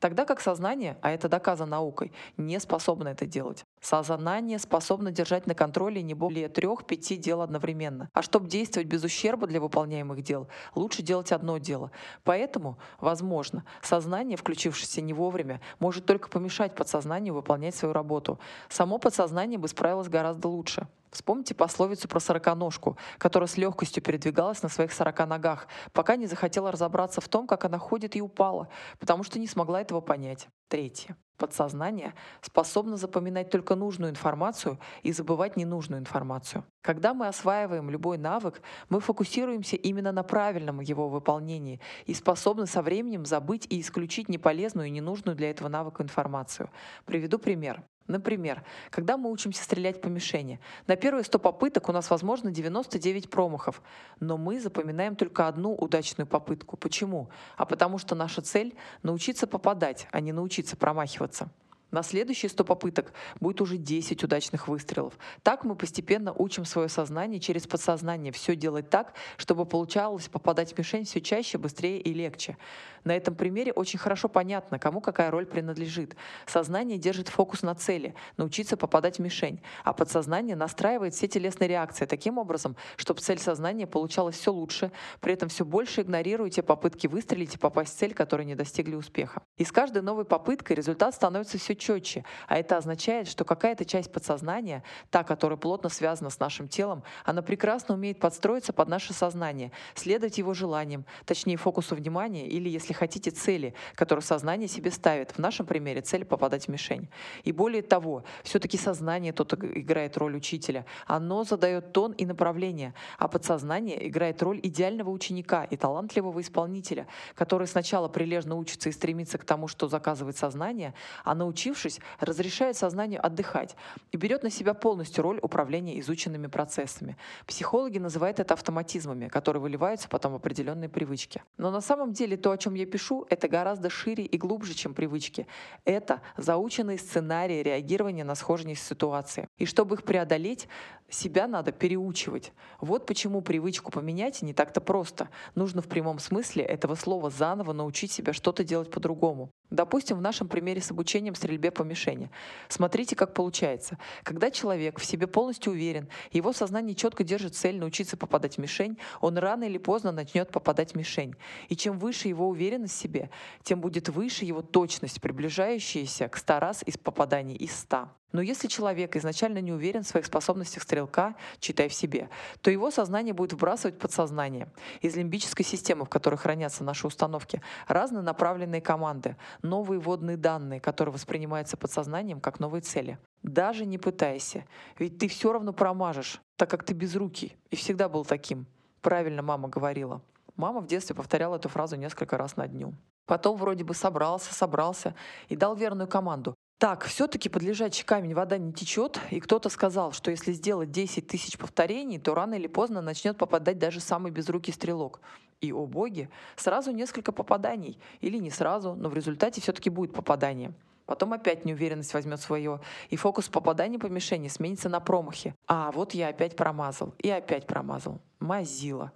Тогда 0.00 0.24
как 0.24 0.40
сознание, 0.40 0.96
а 1.02 1.10
это 1.10 1.28
доказано 1.28 1.72
наукой, 1.72 2.12
не 2.36 2.58
способно 2.60 3.08
это 3.08 3.26
делать. 3.26 3.66
Сознание 3.84 4.58
способно 4.58 5.10
держать 5.10 5.46
на 5.46 5.54
контроле 5.54 6.00
не 6.00 6.14
более 6.14 6.48
трех-пяти 6.48 7.18
дел 7.18 7.42
одновременно. 7.42 8.08
А 8.14 8.22
чтобы 8.22 8.48
действовать 8.48 8.88
без 8.88 9.04
ущерба 9.04 9.46
для 9.46 9.60
выполняемых 9.60 10.22
дел, 10.22 10.48
лучше 10.74 11.02
делать 11.02 11.32
одно 11.32 11.58
дело. 11.58 11.90
Поэтому, 12.22 12.78
возможно, 12.98 13.66
сознание, 13.82 14.38
включившееся 14.38 15.02
не 15.02 15.12
вовремя, 15.12 15.60
может 15.80 16.06
только 16.06 16.30
помешать 16.30 16.74
подсознанию 16.74 17.34
выполнять 17.34 17.74
свою 17.74 17.92
работу. 17.92 18.38
Само 18.70 18.96
подсознание 18.96 19.58
бы 19.58 19.68
справилось 19.68 20.08
гораздо 20.08 20.48
лучше. 20.48 20.88
Вспомните 21.10 21.54
пословицу 21.54 22.08
про 22.08 22.20
сороконожку, 22.20 22.96
которая 23.18 23.48
с 23.48 23.58
легкостью 23.58 24.02
передвигалась 24.02 24.62
на 24.62 24.70
своих 24.70 24.94
сорока 24.94 25.26
ногах, 25.26 25.68
пока 25.92 26.16
не 26.16 26.26
захотела 26.26 26.72
разобраться 26.72 27.20
в 27.20 27.28
том, 27.28 27.46
как 27.46 27.66
она 27.66 27.76
ходит 27.76 28.16
и 28.16 28.22
упала, 28.22 28.68
потому 28.98 29.24
что 29.24 29.38
не 29.38 29.46
смогла 29.46 29.82
этого 29.82 30.00
понять. 30.00 30.48
Третье. 30.68 31.18
Подсознание 31.36 32.14
способно 32.42 32.96
запоминать 32.96 33.50
только 33.50 33.74
нужную 33.74 34.10
информацию 34.10 34.78
и 35.02 35.12
забывать 35.12 35.56
ненужную 35.56 36.00
информацию. 36.00 36.64
Когда 36.80 37.12
мы 37.12 37.26
осваиваем 37.26 37.90
любой 37.90 38.18
навык, 38.18 38.62
мы 38.88 39.00
фокусируемся 39.00 39.76
именно 39.76 40.12
на 40.12 40.22
правильном 40.22 40.80
его 40.80 41.08
выполнении 41.08 41.80
и 42.06 42.14
способны 42.14 42.66
со 42.66 42.82
временем 42.82 43.24
забыть 43.24 43.66
и 43.68 43.80
исключить 43.80 44.28
неполезную 44.28 44.86
и 44.88 44.90
ненужную 44.90 45.36
для 45.36 45.50
этого 45.50 45.68
навыка 45.68 46.02
информацию. 46.02 46.70
Приведу 47.04 47.38
пример. 47.38 47.82
Например, 48.06 48.62
когда 48.90 49.16
мы 49.16 49.30
учимся 49.30 49.64
стрелять 49.64 50.02
по 50.02 50.08
мишени, 50.08 50.60
на 50.86 50.94
первые 50.94 51.24
100 51.24 51.38
попыток 51.38 51.88
у 51.88 51.92
нас 51.92 52.10
возможно 52.10 52.50
99 52.50 53.30
промахов, 53.30 53.82
но 54.20 54.36
мы 54.36 54.60
запоминаем 54.60 55.16
только 55.16 55.48
одну 55.48 55.74
удачную 55.74 56.26
попытку. 56.26 56.76
Почему? 56.76 57.30
А 57.56 57.64
потому 57.64 57.96
что 57.96 58.14
наша 58.14 58.42
цель— 58.42 58.76
научиться 59.02 59.46
попадать, 59.46 60.06
а 60.10 60.20
не 60.20 60.32
научиться 60.32 60.76
промахиваться. 60.76 61.48
На 61.94 62.02
следующие 62.02 62.50
100 62.50 62.64
попыток 62.64 63.12
будет 63.38 63.60
уже 63.60 63.76
10 63.76 64.24
удачных 64.24 64.66
выстрелов. 64.66 65.16
Так 65.44 65.62
мы 65.62 65.76
постепенно 65.76 66.32
учим 66.32 66.64
свое 66.64 66.88
сознание 66.88 67.38
через 67.38 67.68
подсознание 67.68 68.32
все 68.32 68.56
делать 68.56 68.90
так, 68.90 69.14
чтобы 69.36 69.64
получалось 69.64 70.26
попадать 70.26 70.72
в 70.72 70.78
мишень 70.78 71.04
все 71.04 71.20
чаще, 71.20 71.56
быстрее 71.56 72.00
и 72.00 72.12
легче. 72.12 72.56
На 73.04 73.14
этом 73.14 73.34
примере 73.34 73.72
очень 73.72 73.98
хорошо 73.98 74.28
понятно, 74.28 74.78
кому 74.78 75.00
какая 75.00 75.30
роль 75.30 75.46
принадлежит. 75.46 76.16
Сознание 76.46 76.98
держит 76.98 77.28
фокус 77.28 77.62
на 77.62 77.74
цели, 77.74 78.14
научиться 78.36 78.76
попадать 78.76 79.18
в 79.18 79.22
мишень, 79.22 79.60
а 79.84 79.92
подсознание 79.92 80.56
настраивает 80.56 81.14
все 81.14 81.28
телесные 81.28 81.68
реакции 81.68 82.06
таким 82.06 82.38
образом, 82.38 82.76
чтобы 82.96 83.20
цель 83.20 83.38
сознания 83.38 83.86
получалась 83.86 84.36
все 84.36 84.52
лучше, 84.52 84.90
при 85.20 85.34
этом 85.34 85.48
все 85.48 85.64
больше 85.64 86.00
игнорируете 86.00 86.62
попытки 86.62 87.06
выстрелить 87.06 87.54
и 87.54 87.58
попасть 87.58 87.94
в 87.94 87.98
цель, 87.98 88.14
которой 88.14 88.46
не 88.46 88.54
достигли 88.54 88.96
успеха. 88.96 89.42
И 89.58 89.64
с 89.64 89.70
каждой 89.70 90.02
новой 90.02 90.24
попыткой 90.24 90.76
результат 90.76 91.14
становится 91.14 91.58
все 91.58 91.76
четче, 91.84 92.24
а 92.48 92.56
это 92.56 92.76
означает, 92.76 93.28
что 93.28 93.44
какая-то 93.44 93.84
часть 93.84 94.10
подсознания, 94.10 94.82
та, 95.10 95.22
которая 95.22 95.58
плотно 95.58 95.90
связана 95.90 96.30
с 96.30 96.40
нашим 96.40 96.66
телом, 96.66 97.02
она 97.24 97.42
прекрасно 97.42 97.94
умеет 97.94 98.18
подстроиться 98.18 98.72
под 98.72 98.88
наше 98.88 99.12
сознание, 99.12 99.70
следовать 99.94 100.38
его 100.38 100.54
желаниям, 100.54 101.04
точнее 101.26 101.56
фокусу 101.56 101.94
внимания 101.94 102.46
или, 102.48 102.68
если 102.68 102.94
хотите, 102.94 103.30
цели, 103.30 103.74
которые 103.94 104.22
сознание 104.22 104.68
себе 104.68 104.90
ставит. 104.90 105.32
В 105.32 105.38
нашем 105.38 105.66
примере 105.66 106.00
цель 106.00 106.24
попадать 106.24 106.66
в 106.66 106.68
мишень. 106.68 107.08
И 107.44 107.52
более 107.52 107.82
того, 107.82 108.24
все-таки 108.42 108.78
сознание 108.78 109.32
тут 109.32 109.52
играет 109.54 110.16
роль 110.16 110.36
учителя. 110.36 110.86
Оно 111.06 111.44
задает 111.44 111.92
тон 111.92 112.12
и 112.12 112.24
направление, 112.24 112.94
а 113.18 113.28
подсознание 113.28 114.08
играет 114.08 114.42
роль 114.42 114.60
идеального 114.62 115.10
ученика 115.10 115.64
и 115.64 115.76
талантливого 115.76 116.40
исполнителя, 116.40 117.06
который 117.34 117.66
сначала 117.66 118.08
прилежно 118.08 118.56
учится 118.56 118.88
и 118.88 118.92
стремится 118.92 119.36
к 119.38 119.44
тому, 119.44 119.68
что 119.68 119.88
заказывает 119.88 120.36
сознание, 120.36 120.94
а 121.24 121.34
научившись, 121.64 122.00
разрешает 122.20 122.76
сознанию 122.76 123.24
отдыхать 123.24 123.76
и 124.12 124.16
берет 124.16 124.42
на 124.42 124.50
себя 124.50 124.74
полностью 124.74 125.22
роль 125.22 125.38
управления 125.42 125.98
изученными 126.00 126.46
процессами. 126.46 127.16
Психологи 127.46 127.98
называют 127.98 128.40
это 128.40 128.54
автоматизмами, 128.54 129.28
которые 129.28 129.62
выливаются 129.62 130.08
потом 130.08 130.32
в 130.32 130.36
определенные 130.36 130.88
привычки. 130.88 131.42
Но 131.56 131.70
на 131.70 131.80
самом 131.80 132.12
деле 132.12 132.36
то, 132.36 132.50
о 132.50 132.58
чем 132.58 132.74
я 132.74 132.86
пишу, 132.86 133.26
это 133.30 133.48
гораздо 133.48 133.88
шире 133.90 134.24
и 134.24 134.36
глубже, 134.36 134.74
чем 134.74 134.94
привычки. 134.94 135.46
Это 135.84 136.20
заученные 136.36 136.98
сценарии 136.98 137.62
реагирования 137.62 138.24
на 138.24 138.34
схожие 138.34 138.74
ситуации. 138.74 139.48
И 139.58 139.66
чтобы 139.66 139.96
их 139.96 140.04
преодолеть, 140.04 140.68
себя 141.08 141.46
надо 141.46 141.72
переучивать. 141.72 142.52
Вот 142.80 143.06
почему 143.06 143.40
привычку 143.40 143.92
поменять 143.92 144.42
не 144.42 144.52
так-то 144.52 144.80
просто. 144.80 145.28
Нужно 145.54 145.82
в 145.82 145.86
прямом 145.86 146.18
смысле 146.18 146.64
этого 146.64 146.94
слова 146.94 147.30
заново 147.30 147.72
научить 147.72 148.12
себя 148.12 148.32
что-то 148.32 148.64
делать 148.64 148.90
по-другому. 148.90 149.50
Допустим, 149.70 150.18
в 150.18 150.22
нашем 150.22 150.48
примере 150.48 150.80
с 150.80 150.90
обучением 150.90 151.34
стрельбе 151.54 151.70
по 151.70 151.82
мишени. 151.82 152.30
Смотрите, 152.68 153.14
как 153.16 153.34
получается. 153.34 153.98
Когда 154.22 154.50
человек 154.50 154.98
в 154.98 155.04
себе 155.04 155.26
полностью 155.26 155.72
уверен, 155.72 156.08
его 156.32 156.52
сознание 156.52 156.94
четко 156.94 157.22
держит 157.22 157.54
цель 157.54 157.78
научиться 157.78 158.16
попадать 158.16 158.56
в 158.56 158.58
мишень, 158.58 158.98
он 159.20 159.38
рано 159.38 159.64
или 159.64 159.78
поздно 159.78 160.12
начнет 160.12 160.50
попадать 160.50 160.92
в 160.92 160.96
мишень. 160.96 161.34
И 161.68 161.76
чем 161.76 161.98
выше 161.98 162.28
его 162.28 162.48
уверенность 162.48 162.94
в 162.94 163.00
себе, 163.00 163.30
тем 163.62 163.80
будет 163.80 164.08
выше 164.08 164.44
его 164.44 164.62
точность, 164.62 165.20
приближающаяся 165.20 166.28
к 166.28 166.36
100 166.36 166.58
раз 166.58 166.82
из 166.84 166.98
попаданий 166.98 167.54
из 167.54 167.76
100. 167.76 168.08
Но 168.34 168.42
если 168.42 168.66
человек 168.66 169.14
изначально 169.14 169.58
не 169.60 169.72
уверен 169.72 170.02
в 170.02 170.08
своих 170.08 170.26
способностях 170.26 170.82
стрелка, 170.82 171.36
читай 171.60 171.88
в 171.88 171.94
себе, 171.94 172.28
то 172.62 172.70
его 172.70 172.90
сознание 172.90 173.32
будет 173.32 173.52
вбрасывать 173.52 173.96
подсознание 173.96 174.68
из 175.00 175.14
лимбической 175.14 175.64
системы, 175.64 176.04
в 176.04 176.08
которой 176.08 176.34
хранятся 176.34 176.82
наши 176.82 177.06
установки, 177.06 177.62
разные 177.86 178.22
направленные 178.22 178.80
команды, 178.80 179.36
новые 179.62 180.00
водные 180.00 180.36
данные, 180.36 180.80
которые 180.80 181.12
воспринимаются 181.12 181.76
подсознанием 181.76 182.40
как 182.40 182.58
новые 182.58 182.82
цели. 182.82 183.18
Даже 183.44 183.86
не 183.86 183.98
пытайся, 183.98 184.64
ведь 184.98 185.16
ты 185.18 185.28
все 185.28 185.52
равно 185.52 185.72
промажешь, 185.72 186.40
так 186.56 186.68
как 186.68 186.82
ты 186.82 186.92
безрукий 186.92 187.56
и 187.70 187.76
всегда 187.76 188.08
был 188.08 188.24
таким. 188.24 188.66
Правильно 189.00 189.42
мама 189.42 189.68
говорила. 189.68 190.22
Мама 190.56 190.80
в 190.80 190.88
детстве 190.88 191.14
повторяла 191.14 191.54
эту 191.54 191.68
фразу 191.68 191.94
несколько 191.94 192.36
раз 192.36 192.56
на 192.56 192.66
дню. 192.66 192.94
Потом 193.26 193.56
вроде 193.56 193.84
бы 193.84 193.94
собрался, 193.94 194.52
собрался 194.52 195.14
и 195.48 195.54
дал 195.54 195.76
верную 195.76 196.08
команду. 196.08 196.56
Так, 196.78 197.04
все-таки 197.04 197.48
под 197.48 197.62
лежачий 197.62 198.04
камень 198.04 198.34
вода 198.34 198.58
не 198.58 198.72
течет, 198.72 199.20
и 199.30 199.40
кто-то 199.40 199.68
сказал, 199.68 200.12
что 200.12 200.30
если 200.30 200.52
сделать 200.52 200.90
10 200.90 201.26
тысяч 201.26 201.56
повторений, 201.56 202.18
то 202.18 202.34
рано 202.34 202.54
или 202.54 202.66
поздно 202.66 203.00
начнет 203.00 203.38
попадать 203.38 203.78
даже 203.78 204.00
самый 204.00 204.32
безрукий 204.32 204.72
стрелок. 204.72 205.20
И, 205.60 205.72
о 205.72 205.86
боги, 205.86 206.28
сразу 206.56 206.90
несколько 206.90 207.32
попаданий. 207.32 207.98
Или 208.20 208.38
не 208.38 208.50
сразу, 208.50 208.94
но 208.94 209.08
в 209.08 209.14
результате 209.14 209.60
все-таки 209.60 209.88
будет 209.88 210.12
попадание. 210.12 210.74
Потом 211.06 211.32
опять 211.32 211.64
неуверенность 211.64 212.14
возьмет 212.14 212.40
свое, 212.40 212.80
и 213.10 213.16
фокус 213.16 213.48
попадания 213.48 213.98
по 213.98 214.06
мишени 214.06 214.48
сменится 214.48 214.88
на 214.88 215.00
промахи. 215.00 215.54
А, 215.66 215.90
вот 215.92 216.14
я 216.14 216.28
опять 216.28 216.56
промазал, 216.56 217.14
и 217.18 217.30
опять 217.30 217.66
промазал. 217.66 218.20
Мазила. 218.40 219.12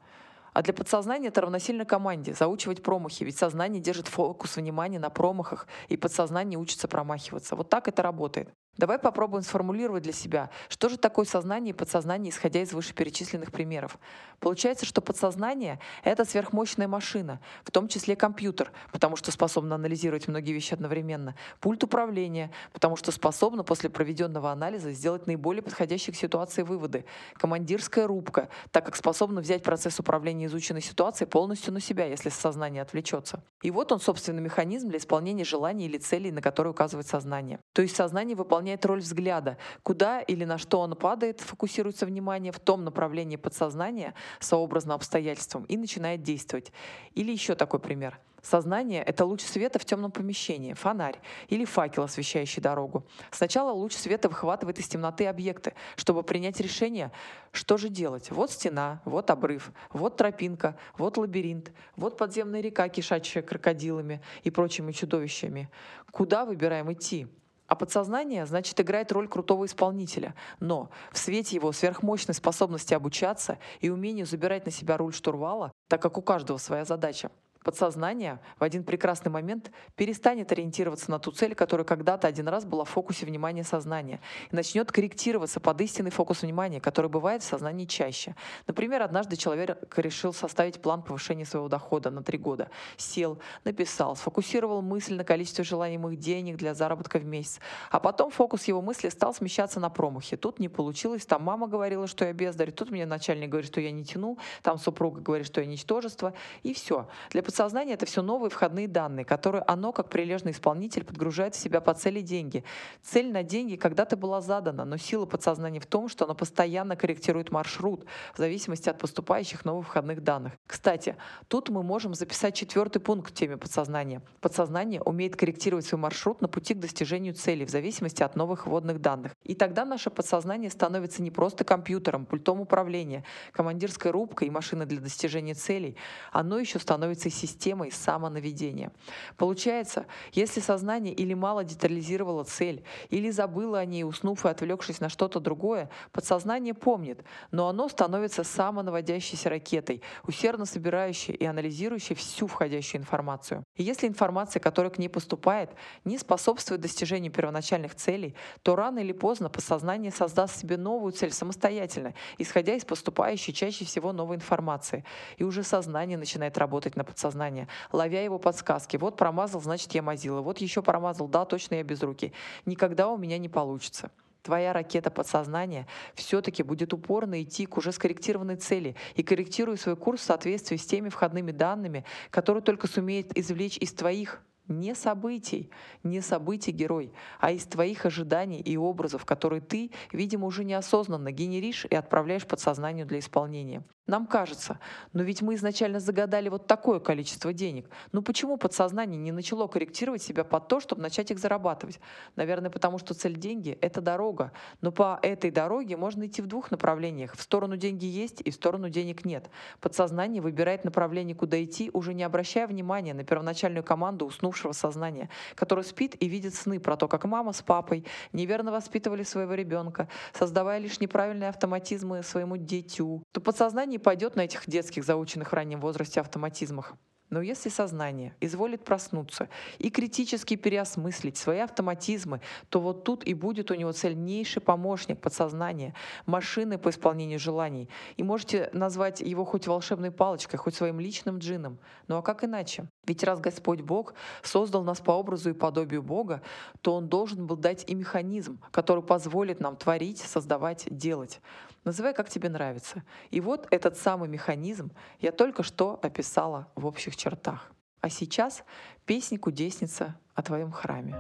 А 0.52 0.62
для 0.62 0.72
подсознания 0.72 1.28
это 1.28 1.40
равносильно 1.40 1.84
команде 1.84 2.34
заучивать 2.34 2.82
промахи, 2.82 3.24
ведь 3.24 3.38
сознание 3.38 3.82
держит 3.82 4.08
фокус 4.08 4.56
внимания 4.56 4.98
на 4.98 5.10
промахах, 5.10 5.66
и 5.88 5.96
подсознание 5.96 6.58
учится 6.58 6.88
промахиваться. 6.88 7.56
Вот 7.56 7.68
так 7.68 7.88
это 7.88 8.02
работает. 8.02 8.48
Давай 8.78 9.00
попробуем 9.00 9.42
сформулировать 9.42 10.04
для 10.04 10.12
себя, 10.12 10.50
что 10.68 10.88
же 10.88 10.98
такое 10.98 11.24
сознание 11.24 11.70
и 11.70 11.76
подсознание, 11.76 12.30
исходя 12.30 12.62
из 12.62 12.72
вышеперечисленных 12.72 13.50
примеров. 13.50 13.98
Получается, 14.38 14.86
что 14.86 15.00
подсознание— 15.00 15.80
это 16.04 16.24
сверхмощная 16.24 16.86
машина, 16.86 17.40
в 17.64 17.72
том 17.72 17.88
числе 17.88 18.14
компьютер, 18.14 18.70
потому 18.92 19.16
что 19.16 19.32
способна 19.32 19.74
анализировать 19.74 20.28
многие 20.28 20.52
вещи 20.52 20.74
одновременно, 20.74 21.34
пульт 21.58 21.82
управления, 21.82 22.52
потому 22.72 22.94
что 22.94 23.10
способна 23.10 23.64
после 23.64 23.90
проведенного 23.90 24.52
анализа 24.52 24.92
сделать 24.92 25.26
наиболее 25.26 25.62
подходящие 25.62 26.14
к 26.14 26.16
ситуации 26.16 26.62
выводы, 26.62 27.04
командирская 27.34 28.06
рубка, 28.06 28.48
так 28.70 28.86
как 28.86 28.94
способна 28.94 29.40
взять 29.40 29.64
процесс 29.64 29.98
управления 29.98 30.46
изученной 30.46 30.82
ситуацией 30.82 31.28
полностью 31.28 31.72
на 31.72 31.80
себя, 31.80 32.06
если 32.06 32.28
сознание 32.28 32.82
отвлечется. 32.82 33.42
И 33.62 33.72
вот 33.72 33.90
он, 33.90 33.98
собственный 33.98 34.40
механизм 34.40 34.88
для 34.88 34.98
исполнения 34.98 35.44
желаний 35.44 35.86
или 35.86 35.98
целей, 35.98 36.30
на 36.30 36.40
которые 36.40 36.70
указывает 36.70 37.08
сознание. 37.08 37.58
То 37.72 37.82
есть 37.82 37.96
сознание 37.96 38.36
выполняет 38.36 38.67
выполняет 38.68 38.84
роль 38.86 39.00
взгляда. 39.00 39.56
Куда 39.82 40.20
или 40.20 40.44
на 40.44 40.58
что 40.58 40.80
он 40.80 40.94
падает, 40.96 41.40
фокусируется 41.40 42.06
внимание 42.06 42.52
в 42.52 42.58
том 42.58 42.84
направлении 42.84 43.36
подсознания, 43.36 44.14
сообразно 44.40 44.94
обстоятельствам, 44.94 45.64
и 45.64 45.76
начинает 45.76 46.22
действовать. 46.22 46.72
Или 47.14 47.32
еще 47.32 47.54
такой 47.54 47.80
пример. 47.80 48.18
Сознание— 48.42 49.02
это 49.06 49.24
луч 49.24 49.42
света 49.42 49.78
в 49.78 49.84
темном 49.84 50.12
помещении, 50.12 50.72
фонарь 50.72 51.18
или 51.48 51.64
факел, 51.64 52.04
освещающий 52.04 52.62
дорогу. 52.62 53.04
Сначала 53.32 53.72
луч 53.72 53.94
света 53.94 54.28
выхватывает 54.28 54.78
из 54.78 54.86
темноты 54.86 55.26
объекты, 55.26 55.72
чтобы 55.96 56.22
принять 56.22 56.60
решение, 56.60 57.10
что 57.52 57.76
же 57.76 57.88
делать. 57.88 58.30
Вот 58.30 58.50
стена, 58.50 59.00
вот 59.04 59.30
обрыв, 59.30 59.72
вот 59.92 60.16
тропинка, 60.16 60.76
вот 60.96 61.16
лабиринт, 61.16 61.72
вот 61.96 62.16
подземная 62.16 62.60
река, 62.60 62.88
кишачая 62.88 63.42
крокодилами 63.42 64.20
и 64.44 64.50
прочими 64.50 64.92
чудовищами. 64.92 65.68
Куда 66.12 66.44
выбираем 66.44 66.92
идти? 66.92 67.26
А 67.68 67.74
подсознание, 67.74 68.46
значит, 68.46 68.80
играет 68.80 69.12
роль 69.12 69.28
крутого 69.28 69.66
исполнителя. 69.66 70.34
Но 70.58 70.90
в 71.12 71.18
свете 71.18 71.54
его 71.54 71.70
сверхмощной 71.70 72.34
способности 72.34 72.94
обучаться 72.94 73.58
и 73.80 73.90
умению 73.90 74.24
забирать 74.24 74.64
на 74.64 74.72
себя 74.72 74.96
руль 74.96 75.12
штурвала, 75.12 75.70
так 75.86 76.00
как 76.00 76.16
у 76.16 76.22
каждого 76.22 76.56
своя 76.56 76.86
задача, 76.86 77.30
Подсознание 77.68 78.40
в 78.58 78.64
один 78.64 78.82
прекрасный 78.82 79.30
момент 79.30 79.70
перестанет 79.94 80.50
ориентироваться 80.50 81.10
на 81.10 81.18
ту 81.18 81.32
цель, 81.32 81.54
которая 81.54 81.84
когда-то 81.84 82.26
один 82.26 82.48
раз 82.48 82.64
была 82.64 82.84
в 82.84 82.88
фокусе 82.88 83.26
внимания 83.26 83.62
сознания, 83.62 84.22
и 84.50 84.56
начнет 84.56 84.90
корректироваться 84.90 85.60
под 85.60 85.78
истинный 85.82 86.10
фокус 86.10 86.40
внимания, 86.40 86.80
который 86.80 87.10
бывает 87.10 87.42
в 87.42 87.44
сознании 87.44 87.84
чаще. 87.84 88.34
Например, 88.66 89.02
однажды 89.02 89.36
человек 89.36 89.86
решил 89.98 90.32
составить 90.32 90.80
план 90.80 91.02
повышения 91.02 91.44
своего 91.44 91.68
дохода 91.68 92.08
на 92.08 92.22
три 92.22 92.38
года. 92.38 92.70
Сел, 92.96 93.38
написал, 93.64 94.16
сфокусировал 94.16 94.80
мысль 94.80 95.16
на 95.16 95.24
количестве 95.24 95.62
желаемых 95.62 96.16
денег 96.18 96.56
для 96.56 96.72
заработка 96.72 97.18
в 97.18 97.26
месяц. 97.26 97.60
А 97.90 98.00
потом 98.00 98.30
фокус 98.30 98.64
его 98.64 98.80
мысли 98.80 99.10
стал 99.10 99.34
смещаться 99.34 99.78
на 99.78 99.90
промахи. 99.90 100.38
Тут 100.38 100.58
не 100.58 100.70
получилось, 100.70 101.26
там 101.26 101.42
мама 101.42 101.68
говорила, 101.68 102.06
что 102.06 102.24
я 102.24 102.32
бездарь, 102.32 102.72
тут 102.72 102.90
мне 102.90 103.04
начальник 103.04 103.50
говорит, 103.50 103.70
что 103.70 103.82
я 103.82 103.90
не 103.90 104.06
тяну, 104.06 104.38
там 104.62 104.78
супруга 104.78 105.20
говорит, 105.20 105.46
что 105.46 105.60
я 105.60 105.66
ничтожество, 105.66 106.32
и 106.62 106.72
все. 106.72 107.06
Для 107.28 107.42
подсознания 107.58 107.94
это 107.94 108.06
все 108.06 108.22
новые 108.22 108.50
входные 108.50 108.86
данные, 108.86 109.24
которые 109.24 109.64
оно, 109.66 109.90
как 109.90 110.10
прилежный 110.10 110.52
исполнитель, 110.52 111.02
подгружает 111.02 111.56
в 111.56 111.58
себя 111.58 111.80
по 111.80 111.92
цели 111.92 112.20
деньги. 112.20 112.62
Цель 113.02 113.32
на 113.32 113.42
деньги 113.42 113.74
когда-то 113.74 114.16
была 114.16 114.40
задана, 114.40 114.84
но 114.84 114.96
сила 114.96 115.26
подсознания 115.26 115.80
в 115.80 115.86
том, 115.86 116.08
что 116.08 116.24
оно 116.24 116.36
постоянно 116.36 116.94
корректирует 116.94 117.50
маршрут 117.50 118.04
в 118.32 118.38
зависимости 118.38 118.88
от 118.88 119.00
поступающих 119.00 119.64
новых 119.64 119.88
входных 119.88 120.22
данных. 120.22 120.52
Кстати, 120.68 121.16
тут 121.48 121.68
мы 121.68 121.82
можем 121.82 122.14
записать 122.14 122.54
четвертый 122.54 123.00
пункт 123.00 123.32
в 123.32 123.34
теме 123.34 123.56
подсознания. 123.56 124.22
Подсознание 124.40 125.02
умеет 125.02 125.34
корректировать 125.34 125.84
свой 125.84 126.00
маршрут 126.00 126.40
на 126.40 126.46
пути 126.46 126.74
к 126.74 126.78
достижению 126.78 127.34
цели 127.34 127.64
в 127.64 127.70
зависимости 127.70 128.22
от 128.22 128.36
новых 128.36 128.68
вводных 128.68 129.00
данных. 129.00 129.32
И 129.42 129.56
тогда 129.56 129.84
наше 129.84 130.10
подсознание 130.10 130.70
становится 130.70 131.22
не 131.22 131.32
просто 131.32 131.64
компьютером, 131.64 132.24
пультом 132.24 132.60
управления, 132.60 133.24
командирской 133.50 134.12
рубкой 134.12 134.46
и 134.46 134.50
машиной 134.52 134.86
для 134.86 135.00
достижения 135.00 135.54
целей, 135.54 135.96
оно 136.30 136.60
еще 136.60 136.78
становится 136.78 137.28
системой 137.30 137.47
системой 137.48 137.90
самонаведения. 137.90 138.92
Получается, 139.36 140.06
если 140.32 140.60
сознание 140.60 141.14
или 141.14 141.34
мало 141.34 141.64
детализировало 141.64 142.44
цель, 142.44 142.84
или 143.10 143.30
забыло 143.30 143.78
о 143.78 143.84
ней, 143.84 144.04
уснув 144.04 144.44
и 144.44 144.48
отвлекшись 144.48 145.00
на 145.00 145.08
что-то 145.08 145.40
другое, 145.40 145.90
подсознание 146.12 146.74
помнит, 146.74 147.24
но 147.50 147.68
оно 147.68 147.88
становится 147.88 148.44
самонаводящейся 148.44 149.48
ракетой, 149.48 150.02
усердно 150.26 150.66
собирающей 150.66 151.34
и 151.34 151.44
анализирующей 151.44 152.14
всю 152.14 152.46
входящую 152.46 153.00
информацию. 153.00 153.64
И 153.76 153.82
если 153.82 154.06
информация, 154.06 154.60
которая 154.60 154.90
к 154.90 154.98
ней 154.98 155.08
поступает, 155.08 155.70
не 156.04 156.18
способствует 156.18 156.80
достижению 156.80 157.32
первоначальных 157.32 157.94
целей, 157.94 158.34
то 158.62 158.76
рано 158.76 158.98
или 158.98 159.12
поздно 159.12 159.48
подсознание 159.48 160.10
создаст 160.10 160.60
себе 160.60 160.76
новую 160.76 161.12
цель 161.12 161.32
самостоятельно, 161.32 162.14
исходя 162.38 162.74
из 162.74 162.84
поступающей 162.84 163.52
чаще 163.52 163.84
всего 163.84 164.12
новой 164.12 164.36
информации. 164.36 165.04
И 165.36 165.44
уже 165.44 165.62
сознание 165.62 166.18
начинает 166.18 166.58
работать 166.58 166.96
на 166.96 167.04
подсознание 167.04 167.27
сознания, 167.28 167.68
ловя 167.92 168.22
его 168.22 168.38
подсказки. 168.38 168.96
Вот 168.96 169.16
промазал, 169.16 169.60
значит, 169.60 169.92
я 169.94 170.02
мазила. 170.02 170.40
Вот 170.40 170.58
еще 170.58 170.82
промазал, 170.82 171.28
да, 171.28 171.44
точно 171.44 171.76
я 171.76 171.82
без 171.82 172.02
руки. 172.02 172.32
Никогда 172.66 173.08
у 173.08 173.16
меня 173.16 173.38
не 173.38 173.48
получится 173.48 174.10
твоя 174.42 174.72
ракета 174.72 175.10
подсознания 175.10 175.86
все-таки 176.14 176.62
будет 176.62 176.94
упорно 176.94 177.42
идти 177.42 177.66
к 177.66 177.76
уже 177.76 177.92
скорректированной 177.92 178.56
цели 178.56 178.96
и 179.14 179.22
корректируя 179.22 179.76
свой 179.76 179.94
курс 179.94 180.22
в 180.22 180.24
соответствии 180.24 180.78
с 180.78 180.86
теми 180.86 181.10
входными 181.10 181.50
данными, 181.50 182.06
которые 182.30 182.62
только 182.62 182.86
сумеет 182.86 183.36
извлечь 183.36 183.76
из 183.76 183.92
твоих 183.92 184.40
не 184.66 184.94
событий, 184.94 185.70
не 186.02 186.22
событий 186.22 186.70
герой, 186.70 187.12
а 187.40 187.50
из 187.50 187.64
твоих 187.64 188.06
ожиданий 188.06 188.60
и 188.60 188.78
образов, 188.78 189.26
которые 189.26 189.60
ты, 189.60 189.90
видимо, 190.12 190.46
уже 190.46 190.64
неосознанно 190.64 191.30
генеришь 191.30 191.84
и 191.84 191.94
отправляешь 191.94 192.46
подсознанию 192.46 193.04
для 193.04 193.18
исполнения. 193.18 193.82
Нам 194.08 194.26
кажется, 194.26 194.80
но 195.12 195.22
ведь 195.22 195.42
мы 195.42 195.54
изначально 195.54 196.00
загадали 196.00 196.48
вот 196.48 196.66
такое 196.66 196.98
количество 196.98 197.52
денег. 197.52 197.90
Ну 198.12 198.22
почему 198.22 198.56
подсознание 198.56 199.20
не 199.20 199.32
начало 199.32 199.66
корректировать 199.66 200.22
себя 200.22 200.44
под 200.44 200.66
то, 200.66 200.80
чтобы 200.80 201.02
начать 201.02 201.30
их 201.30 201.38
зарабатывать? 201.38 202.00
Наверное, 202.34 202.70
потому 202.70 202.96
что 202.96 203.12
цель 203.12 203.36
деньги— 203.36 203.76
это 203.82 204.00
дорога. 204.00 204.52
Но 204.80 204.92
по 204.92 205.18
этой 205.20 205.50
дороге 205.50 205.98
можно 205.98 206.26
идти 206.26 206.40
в 206.40 206.46
двух 206.46 206.70
направлениях. 206.70 207.36
В 207.36 207.42
сторону 207.42 207.76
деньги 207.76 208.06
есть 208.06 208.40
и 208.40 208.50
в 208.50 208.54
сторону 208.54 208.88
денег 208.88 209.26
нет. 209.26 209.50
Подсознание 209.78 210.40
выбирает 210.40 210.84
направление, 210.84 211.36
куда 211.36 211.62
идти, 211.62 211.90
уже 211.92 212.14
не 212.14 212.22
обращая 212.22 212.66
внимания 212.66 213.12
на 213.12 213.24
первоначальную 213.24 213.84
команду 213.84 214.24
уснувшего 214.24 214.72
сознания, 214.72 215.28
которое 215.54 215.82
спит 215.82 216.16
и 216.18 216.28
видит 216.28 216.54
сны 216.54 216.80
про 216.80 216.96
то, 216.96 217.08
как 217.08 217.26
мама 217.26 217.52
с 217.52 217.60
папой 217.60 218.06
неверно 218.32 218.72
воспитывали 218.72 219.22
своего 219.22 219.52
ребенка, 219.52 220.08
создавая 220.32 220.78
лишь 220.78 220.98
неправильные 220.98 221.50
автоматизмы 221.50 222.22
своему 222.22 222.56
дитю. 222.56 223.22
То 223.32 223.42
подсознание 223.42 223.97
не 223.98 224.00
пойдет 224.00 224.36
на 224.36 224.42
этих 224.42 224.62
детских, 224.70 225.02
заученных 225.04 225.50
в 225.50 225.54
раннем 225.54 225.80
возрасте 225.80 226.20
автоматизмах. 226.20 226.94
Но 227.30 227.42
если 227.42 227.68
сознание 227.68 228.32
изволит 228.40 228.84
проснуться 228.84 229.48
и 229.78 229.90
критически 229.90 230.54
переосмыслить 230.54 231.36
свои 231.36 231.58
автоматизмы, 231.58 232.40
то 232.68 232.80
вот 232.80 233.02
тут 233.02 233.26
и 233.26 233.34
будет 233.34 233.72
у 233.72 233.74
него 233.74 233.90
цельнейший 233.90 234.62
помощник 234.62 235.20
подсознания, 235.20 235.94
машины 236.26 236.78
по 236.78 236.90
исполнению 236.90 237.40
желаний. 237.40 237.88
И 238.16 238.22
можете 238.22 238.70
назвать 238.72 239.20
его 239.20 239.44
хоть 239.44 239.66
волшебной 239.66 240.12
палочкой, 240.12 240.58
хоть 240.60 240.76
своим 240.76 241.00
личным 241.00 241.38
джином. 241.38 241.80
Ну 242.06 242.16
а 242.16 242.22
как 242.22 242.44
иначе? 242.44 242.88
Ведь 243.08 243.24
раз 243.24 243.40
Господь 243.40 243.80
Бог 243.80 244.12
создал 244.42 244.84
нас 244.84 245.00
по 245.00 245.12
образу 245.12 245.48
и 245.50 245.54
подобию 245.54 246.02
Бога, 246.02 246.42
то 246.82 246.94
Он 246.94 247.08
должен 247.08 247.46
был 247.46 247.56
дать 247.56 247.84
и 247.88 247.94
механизм, 247.94 248.60
который 248.70 249.02
позволит 249.02 249.60
нам 249.60 249.76
творить, 249.76 250.18
создавать, 250.18 250.86
делать. 250.90 251.40
Называй, 251.84 252.12
как 252.12 252.28
тебе 252.28 252.50
нравится. 252.50 253.02
И 253.30 253.40
вот 253.40 253.66
этот 253.70 253.96
самый 253.96 254.28
механизм 254.28 254.90
я 255.20 255.32
только 255.32 255.62
что 255.62 255.98
описала 256.02 256.68
в 256.74 256.84
общих 256.84 257.16
чертах. 257.16 257.72
А 258.02 258.10
сейчас 258.10 258.62
песня 259.06 259.38
кудесница 259.38 260.14
о 260.34 260.42
твоем 260.42 260.70
храме. 260.70 261.16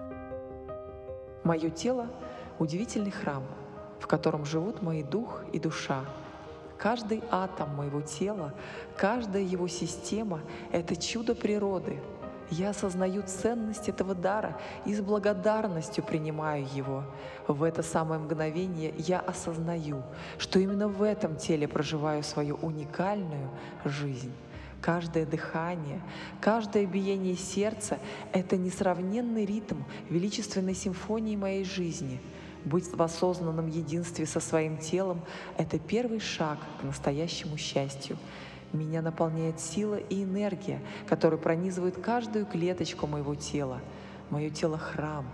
Мое 1.42 1.70
тело— 1.70 2.10
удивительный 2.58 3.10
храм, 3.10 3.44
в 3.98 4.06
котором 4.06 4.44
живут 4.44 4.82
мои 4.82 5.02
дух 5.02 5.42
и 5.54 5.58
душа. 5.58 6.04
Каждый 6.78 7.22
атом 7.30 7.74
моего 7.74 8.00
тела, 8.00 8.54
каждая 8.96 9.42
его 9.42 9.68
система— 9.68 10.40
это 10.72 10.96
чудо 10.96 11.34
природы— 11.34 12.00
я 12.50 12.70
осознаю 12.70 13.22
ценность 13.26 13.88
этого 13.88 14.14
дара 14.14 14.58
и 14.86 14.94
с 14.94 15.00
благодарностью 15.00 16.02
принимаю 16.02 16.66
его. 16.74 17.04
В 17.46 17.62
это 17.62 17.82
самое 17.82 18.20
мгновение 18.20 18.94
я 18.96 19.20
осознаю, 19.20 20.02
что 20.38 20.58
именно 20.58 20.88
в 20.88 21.02
этом 21.02 21.36
теле 21.36 21.68
проживаю 21.68 22.22
свою 22.22 22.56
уникальную 22.56 23.50
жизнь. 23.84 24.32
Каждое 24.80 25.26
дыхание, 25.26 26.00
каждое 26.40 26.86
биение 26.86 27.36
сердца— 27.36 27.98
это 28.32 28.56
несравненный 28.56 29.44
ритм 29.44 29.82
величественной 30.08 30.74
симфонии 30.74 31.36
моей 31.36 31.64
жизни. 31.64 32.20
Быть 32.68 32.94
в 32.94 33.00
осознанном 33.00 33.66
единстве 33.68 34.26
со 34.26 34.40
своим 34.40 34.76
телом— 34.76 35.22
это 35.56 35.78
первый 35.78 36.20
шаг 36.20 36.58
к 36.78 36.84
настоящему 36.84 37.56
счастью. 37.56 38.18
Меня 38.74 39.00
наполняет 39.00 39.58
сила 39.58 39.94
и 39.94 40.22
энергия, 40.22 40.82
которые 41.08 41.40
пронизывают 41.40 41.96
каждую 41.96 42.44
клеточку 42.44 43.06
моего 43.06 43.34
тела. 43.34 43.80
Мое 44.28 44.50
тело— 44.50 44.76
храм, 44.78 45.24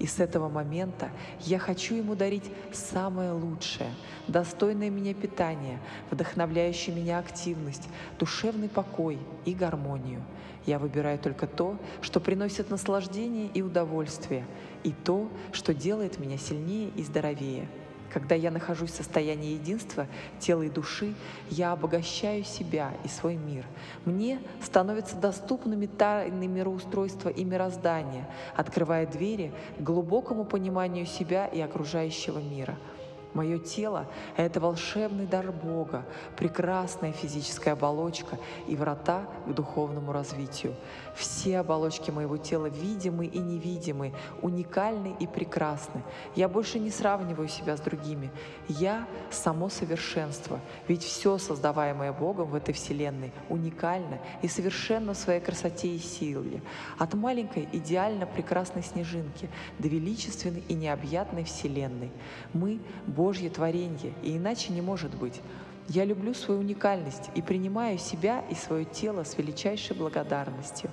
и 0.00 0.06
с 0.06 0.18
этого 0.18 0.48
момента 0.48 1.10
я 1.42 1.58
хочу 1.58 1.94
ему 1.94 2.16
дарить 2.16 2.50
самое 2.72 3.30
лучшее, 3.30 3.90
достойное 4.26 4.90
меня 4.90 5.14
питание, 5.14 5.78
вдохновляющее 6.10 6.96
меня 6.96 7.18
активность, 7.18 7.88
душевный 8.18 8.68
покой 8.68 9.18
и 9.44 9.54
гармонию. 9.54 10.22
Я 10.66 10.78
выбираю 10.78 11.18
только 11.18 11.46
то, 11.46 11.76
что 12.00 12.18
приносит 12.18 12.70
наслаждение 12.70 13.48
и 13.54 13.62
удовольствие, 13.62 14.44
и 14.82 14.92
то, 14.92 15.28
что 15.52 15.72
делает 15.72 16.18
меня 16.18 16.38
сильнее 16.38 16.90
и 16.96 17.02
здоровее— 17.02 17.68
когда 18.12 18.34
я 18.34 18.50
нахожусь 18.50 18.90
в 18.90 18.96
состоянии 18.96 19.54
единства 19.54 20.06
тела 20.38 20.62
и 20.62 20.68
души, 20.68 21.14
я 21.50 21.72
обогащаю 21.72 22.44
себя 22.44 22.92
и 23.04 23.08
свой 23.08 23.36
мир. 23.36 23.64
Мне 24.04 24.40
становятся 24.62 25.16
доступными 25.16 25.86
тайны 25.86 26.46
мироустройства 26.46 27.28
и 27.28 27.44
мироздания, 27.44 28.28
открывая 28.56 29.06
двери 29.06 29.52
к 29.78 29.82
глубокому 29.82 30.44
пониманию 30.44 31.06
себя 31.06 31.46
и 31.46 31.60
окружающего 31.60 32.38
мира— 32.38 32.76
Мое 33.32 33.58
тело— 33.58 34.06
это 34.36 34.58
волшебный 34.58 35.26
дар 35.26 35.52
Бога, 35.52 36.04
прекрасная 36.36 37.12
физическая 37.12 37.74
оболочка 37.74 38.38
и 38.66 38.74
врата 38.74 39.26
к 39.46 39.54
духовному 39.54 40.12
развитию. 40.12 40.74
Все 41.14 41.58
оболочки 41.58 42.10
моего 42.10 42.36
тела 42.38 42.66
видимы 42.66 43.26
и 43.26 43.38
невидимы, 43.38 44.12
уникальны 44.42 45.14
и 45.20 45.26
прекрасны. 45.28 46.02
Я 46.34 46.48
больше 46.48 46.80
не 46.80 46.90
сравниваю 46.90 47.48
себя 47.48 47.76
с 47.76 47.80
другими. 47.80 48.30
Я— 48.68 49.06
само 49.30 49.68
совершенство, 49.68 50.58
ведь 50.88 51.04
все, 51.04 51.38
создаваемое 51.38 52.12
Богом 52.12 52.48
в 52.50 52.54
этой 52.56 52.74
вселенной, 52.74 53.32
уникально 53.48 54.18
и 54.42 54.48
совершенно 54.48 55.14
в 55.14 55.16
своей 55.16 55.40
красоте 55.40 55.88
и 55.88 55.98
силе. 55.98 56.62
От 56.98 57.14
маленькой 57.14 57.68
идеально 57.72 58.26
прекрасной 58.26 58.82
снежинки 58.82 59.48
до 59.78 59.88
величественной 59.88 60.64
и 60.68 60.74
необъятной 60.74 61.44
вселенной. 61.44 62.10
Мы— 62.52 62.80
Божье 63.20 63.50
творение, 63.50 64.14
и 64.22 64.38
иначе 64.38 64.72
не 64.72 64.80
может 64.80 65.14
быть. 65.14 65.42
Я 65.88 66.06
люблю 66.06 66.32
свою 66.32 66.60
уникальность 66.60 67.28
и 67.34 67.42
принимаю 67.42 67.98
себя 67.98 68.42
и 68.48 68.54
свое 68.54 68.86
тело 68.86 69.24
с 69.24 69.36
величайшей 69.36 69.94
благодарностью. 69.94 70.88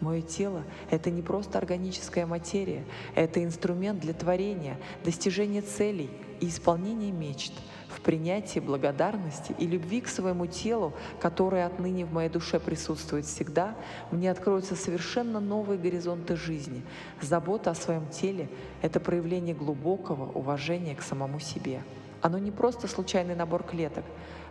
Мое 0.00 0.22
тело— 0.22 0.62
это 0.92 1.10
не 1.10 1.20
просто 1.20 1.58
органическая 1.58 2.26
материя, 2.26 2.84
это 3.16 3.42
инструмент 3.42 3.98
для 3.98 4.14
творения, 4.14 4.78
достижения 5.04 5.62
целей 5.62 6.10
и 6.40 6.48
исполнения 6.48 7.10
мечт— 7.10 7.52
в 7.94 8.00
принятии 8.00 8.58
благодарности 8.58 9.54
и 9.58 9.66
любви 9.66 10.00
к 10.00 10.08
своему 10.08 10.46
телу, 10.46 10.92
которое 11.20 11.64
отныне 11.66 12.04
в 12.04 12.12
моей 12.12 12.28
душе 12.28 12.58
присутствует 12.58 13.24
всегда, 13.24 13.74
мне 14.10 14.30
откроются 14.30 14.74
совершенно 14.74 15.40
новые 15.40 15.78
горизонты 15.78 16.36
жизни. 16.36 16.82
Забота 17.20 17.70
о 17.70 17.74
своем 17.74 18.08
теле— 18.08 18.48
это 18.82 19.00
проявление 19.00 19.54
глубокого 19.54 20.30
уважения 20.32 20.94
к 20.94 21.02
самому 21.02 21.38
себе. 21.38 21.82
Оно 22.20 22.38
не 22.38 22.50
просто 22.50 22.88
случайный 22.88 23.36
набор 23.36 23.62
клеток, 23.62 24.04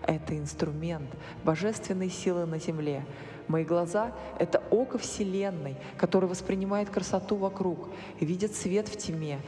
это 0.05 0.37
инструмент 0.37 1.09
божественной 1.43 2.09
силы 2.09 2.45
на 2.45 2.59
Земле. 2.59 3.05
Мои 3.47 3.65
глаза— 3.65 4.13
это 4.39 4.63
око 4.69 4.97
Вселенной, 4.97 5.75
которое 5.97 6.27
воспринимает 6.27 6.89
красоту 6.89 7.35
вокруг, 7.35 7.89
видит 8.19 8.55
свет 8.55 8.87
в 8.87 8.97
тьме, 8.97 9.39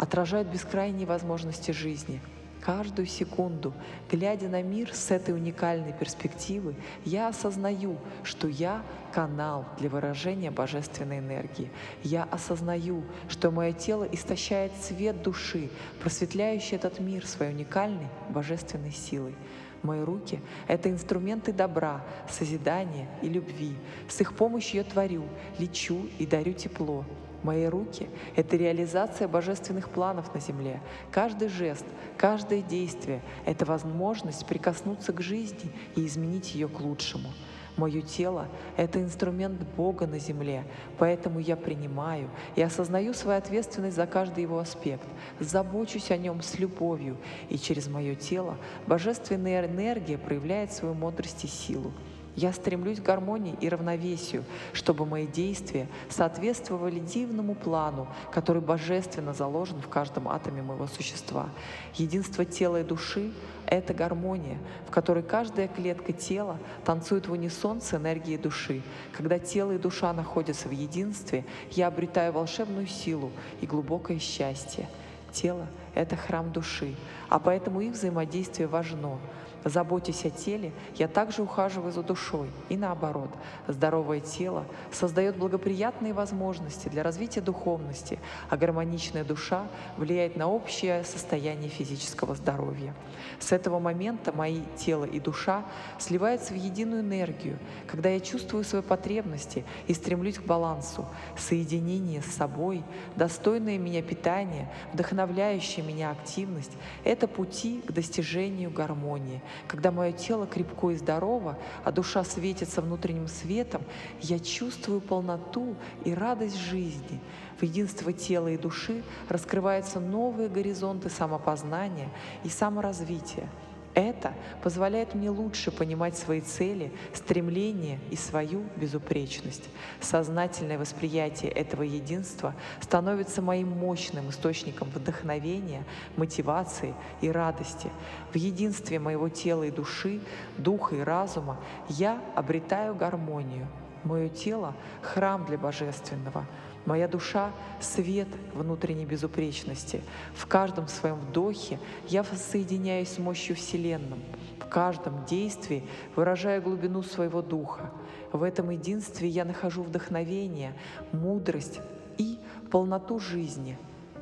отражает 0.00 0.50
бескрайние 0.50 1.06
возможности 1.06 1.70
жизни— 1.70 2.20
Каждую 2.60 3.06
секунду, 3.06 3.72
глядя 4.10 4.48
на 4.48 4.62
мир 4.62 4.94
с 4.94 5.10
этой 5.10 5.34
уникальной 5.34 5.94
перспективы, 5.94 6.74
я 7.06 7.28
осознаю, 7.28 7.96
что 8.22 8.48
я— 8.48 8.82
канал 9.14 9.64
для 9.78 9.88
выражения 9.88 10.50
божественной 10.50 11.20
энергии. 11.20 11.70
Я 12.02 12.24
осознаю, 12.24 13.02
что 13.28 13.50
мое 13.50 13.72
тело 13.72 14.04
истощает 14.04 14.72
цвет 14.78 15.22
души, 15.22 15.70
просветляющий 16.02 16.76
этот 16.76 17.00
мир 17.00 17.26
своей 17.26 17.54
уникальной 17.54 18.08
божественной 18.28 18.92
силой. 18.92 19.34
Мои 19.82 20.02
руки— 20.02 20.38
это 20.68 20.90
инструменты 20.90 21.54
добра, 21.54 22.04
созидания 22.28 23.08
и 23.22 23.28
любви. 23.28 23.74
С 24.06 24.20
их 24.20 24.34
помощью 24.36 24.82
я 24.82 24.84
творю, 24.84 25.24
лечу 25.58 26.06
и 26.18 26.26
дарю 26.26 26.52
тепло. 26.52 27.06
Мои 27.42 27.66
руки— 27.66 28.08
это 28.36 28.56
реализация 28.56 29.26
божественных 29.26 29.88
планов 29.88 30.34
на 30.34 30.40
земле. 30.40 30.80
Каждый 31.10 31.48
жест, 31.48 31.86
каждое 32.16 32.60
действие— 32.60 33.22
это 33.46 33.64
возможность 33.64 34.46
прикоснуться 34.46 35.12
к 35.12 35.22
жизни 35.22 35.72
и 35.96 36.06
изменить 36.06 36.54
ее 36.54 36.68
к 36.68 36.80
лучшему. 36.80 37.30
Мое 37.76 38.02
тело— 38.02 38.46
это 38.76 39.00
инструмент 39.00 39.62
Бога 39.76 40.06
на 40.06 40.18
земле, 40.18 40.64
поэтому 40.98 41.38
я 41.38 41.56
принимаю 41.56 42.28
и 42.56 42.60
осознаю 42.60 43.14
свою 43.14 43.38
ответственность 43.38 43.96
за 43.96 44.06
каждый 44.06 44.42
его 44.42 44.58
аспект, 44.58 45.06
забочусь 45.38 46.10
о 46.10 46.18
нем 46.18 46.42
с 46.42 46.58
любовью, 46.58 47.16
и 47.48 47.56
через 47.56 47.88
мое 47.88 48.16
тело 48.16 48.58
божественная 48.86 49.66
энергия 49.66 50.18
проявляет 50.18 50.72
свою 50.72 50.94
мудрость 50.94 51.44
и 51.44 51.46
силу. 51.46 51.92
Я 52.36 52.52
стремлюсь 52.52 53.00
к 53.00 53.02
гармонии 53.02 53.56
и 53.60 53.68
равновесию, 53.68 54.44
чтобы 54.72 55.04
мои 55.04 55.26
действия 55.26 55.88
соответствовали 56.08 57.00
дивному 57.00 57.54
плану, 57.54 58.06
который 58.30 58.62
божественно 58.62 59.34
заложен 59.34 59.80
в 59.80 59.88
каждом 59.88 60.28
атоме 60.28 60.62
моего 60.62 60.86
существа. 60.86 61.48
Единство 61.94 62.44
тела 62.44 62.80
и 62.80 62.84
души— 62.84 63.32
это 63.66 63.94
гармония, 63.94 64.58
в 64.86 64.90
которой 64.90 65.24
каждая 65.24 65.66
клетка 65.66 66.12
тела 66.12 66.58
танцует 66.84 67.26
в 67.26 67.32
унисон 67.32 67.80
с 67.80 67.94
энергией 67.94 68.38
души. 68.38 68.82
Когда 69.12 69.38
тело 69.38 69.72
и 69.72 69.78
душа 69.78 70.12
находятся 70.12 70.68
в 70.68 70.72
единстве, 70.72 71.44
я 71.72 71.88
обретаю 71.88 72.32
волшебную 72.32 72.86
силу 72.86 73.32
и 73.60 73.66
глубокое 73.66 74.20
счастье. 74.20 74.88
Тело— 75.32 75.66
это 75.94 76.16
храм 76.16 76.52
души, 76.52 76.94
а 77.28 77.38
поэтому 77.38 77.80
их 77.80 77.92
взаимодействие 77.92 78.68
важно— 78.68 79.18
Заботясь 79.64 80.24
о 80.24 80.30
теле, 80.30 80.72
я 80.96 81.06
также 81.06 81.42
ухаживаю 81.42 81.92
за 81.92 82.02
душой. 82.02 82.48
И 82.70 82.76
наоборот, 82.76 83.30
здоровое 83.68 84.20
тело 84.20 84.64
создает 84.90 85.36
благоприятные 85.36 86.14
возможности 86.14 86.88
для 86.88 87.02
развития 87.02 87.42
духовности, 87.42 88.18
а 88.48 88.56
гармоничная 88.56 89.22
душа 89.22 89.66
влияет 89.98 90.36
на 90.36 90.48
общее 90.48 91.04
состояние 91.04 91.68
физического 91.68 92.34
здоровья. 92.34 92.94
С 93.38 93.52
этого 93.52 93.78
момента 93.78 94.32
мои 94.32 94.62
тело 94.76 95.04
и 95.04 95.20
душа 95.20 95.64
сливаются 95.98 96.54
в 96.54 96.56
единую 96.56 97.02
энергию, 97.02 97.58
когда 97.86 98.08
я 98.08 98.20
чувствую 98.20 98.64
свои 98.64 98.82
потребности 98.82 99.64
и 99.86 99.94
стремлюсь 99.94 100.38
к 100.38 100.42
балансу, 100.42 101.04
соединение 101.36 102.22
с 102.22 102.34
собой, 102.34 102.82
достойное 103.16 103.76
меня 103.76 104.02
питание, 104.02 104.72
вдохновляющая 104.92 105.84
меня 105.84 106.10
активность— 106.10 106.72
это 107.04 107.28
пути 107.28 107.82
к 107.86 107.92
достижению 107.92 108.70
гармонии, 108.70 109.42
когда 109.66 109.90
мое 109.90 110.12
тело 110.12 110.46
крепко 110.46 110.90
и 110.90 110.96
здорово, 110.96 111.58
а 111.84 111.92
душа 111.92 112.24
светится 112.24 112.82
внутренним 112.82 113.28
светом, 113.28 113.82
я 114.20 114.38
чувствую 114.38 115.00
полноту 115.00 115.76
и 116.04 116.12
радость 116.12 116.58
жизни. 116.58 117.20
В 117.58 117.62
единство 117.62 118.12
тела 118.12 118.48
и 118.48 118.56
души 118.56 119.02
раскрываются 119.28 120.00
новые 120.00 120.48
горизонты 120.48 121.10
самопознания 121.10 122.08
и 122.44 122.48
саморазвития. 122.48 123.48
Это 123.94 124.34
позволяет 124.62 125.14
мне 125.14 125.30
лучше 125.30 125.72
понимать 125.72 126.16
свои 126.16 126.40
цели, 126.40 126.92
стремления 127.12 127.98
и 128.10 128.16
свою 128.16 128.62
безупречность. 128.76 129.68
Сознательное 130.00 130.78
восприятие 130.78 131.50
этого 131.50 131.82
единства 131.82 132.54
становится 132.80 133.42
моим 133.42 133.70
мощным 133.70 134.30
источником 134.30 134.88
вдохновения, 134.90 135.84
мотивации 136.16 136.94
и 137.20 137.30
радости. 137.30 137.90
В 138.32 138.36
единстве 138.36 139.00
моего 139.00 139.28
тела 139.28 139.64
и 139.64 139.72
души, 139.72 140.20
духа 140.56 140.94
и 140.94 141.00
разума 141.00 141.58
я 141.88 142.22
обретаю 142.36 142.94
гармонию. 142.94 143.66
Мое 144.04 144.28
тело— 144.28 144.74
храм 145.02 145.44
для 145.44 145.58
Божественного— 145.58 146.46
Моя 146.86 147.08
душа— 147.08 147.52
свет 147.80 148.28
внутренней 148.54 149.04
безупречности. 149.04 150.02
В 150.34 150.46
каждом 150.46 150.88
своем 150.88 151.16
вдохе 151.16 151.78
я 152.08 152.24
соединяюсь 152.24 153.10
с 153.10 153.18
мощью 153.18 153.54
Вселенной. 153.56 154.18
В 154.58 154.66
каждом 154.66 155.24
действии 155.24 155.84
выражаю 156.16 156.62
глубину 156.62 157.02
своего 157.02 157.42
духа. 157.42 157.90
В 158.32 158.42
этом 158.42 158.70
единстве 158.70 159.28
я 159.28 159.44
нахожу 159.44 159.82
вдохновение, 159.82 160.74
мудрость 161.12 161.80
и 162.18 162.38
полноту 162.70 163.18
жизни. 163.18 163.76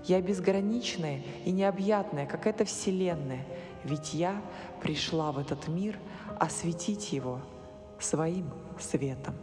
Я 0.04 0.20
безграничная 0.20 1.22
и 1.44 1.50
необъятная, 1.50 2.26
как 2.26 2.46
эта 2.46 2.64
Вселенная, 2.64 3.44
ведь 3.84 4.14
я 4.14 4.40
пришла 4.82 5.32
в 5.32 5.38
этот 5.38 5.68
мир 5.68 5.98
осветить 6.38 7.12
его 7.12 7.40
своим 7.98 8.50
светом. 8.78 9.34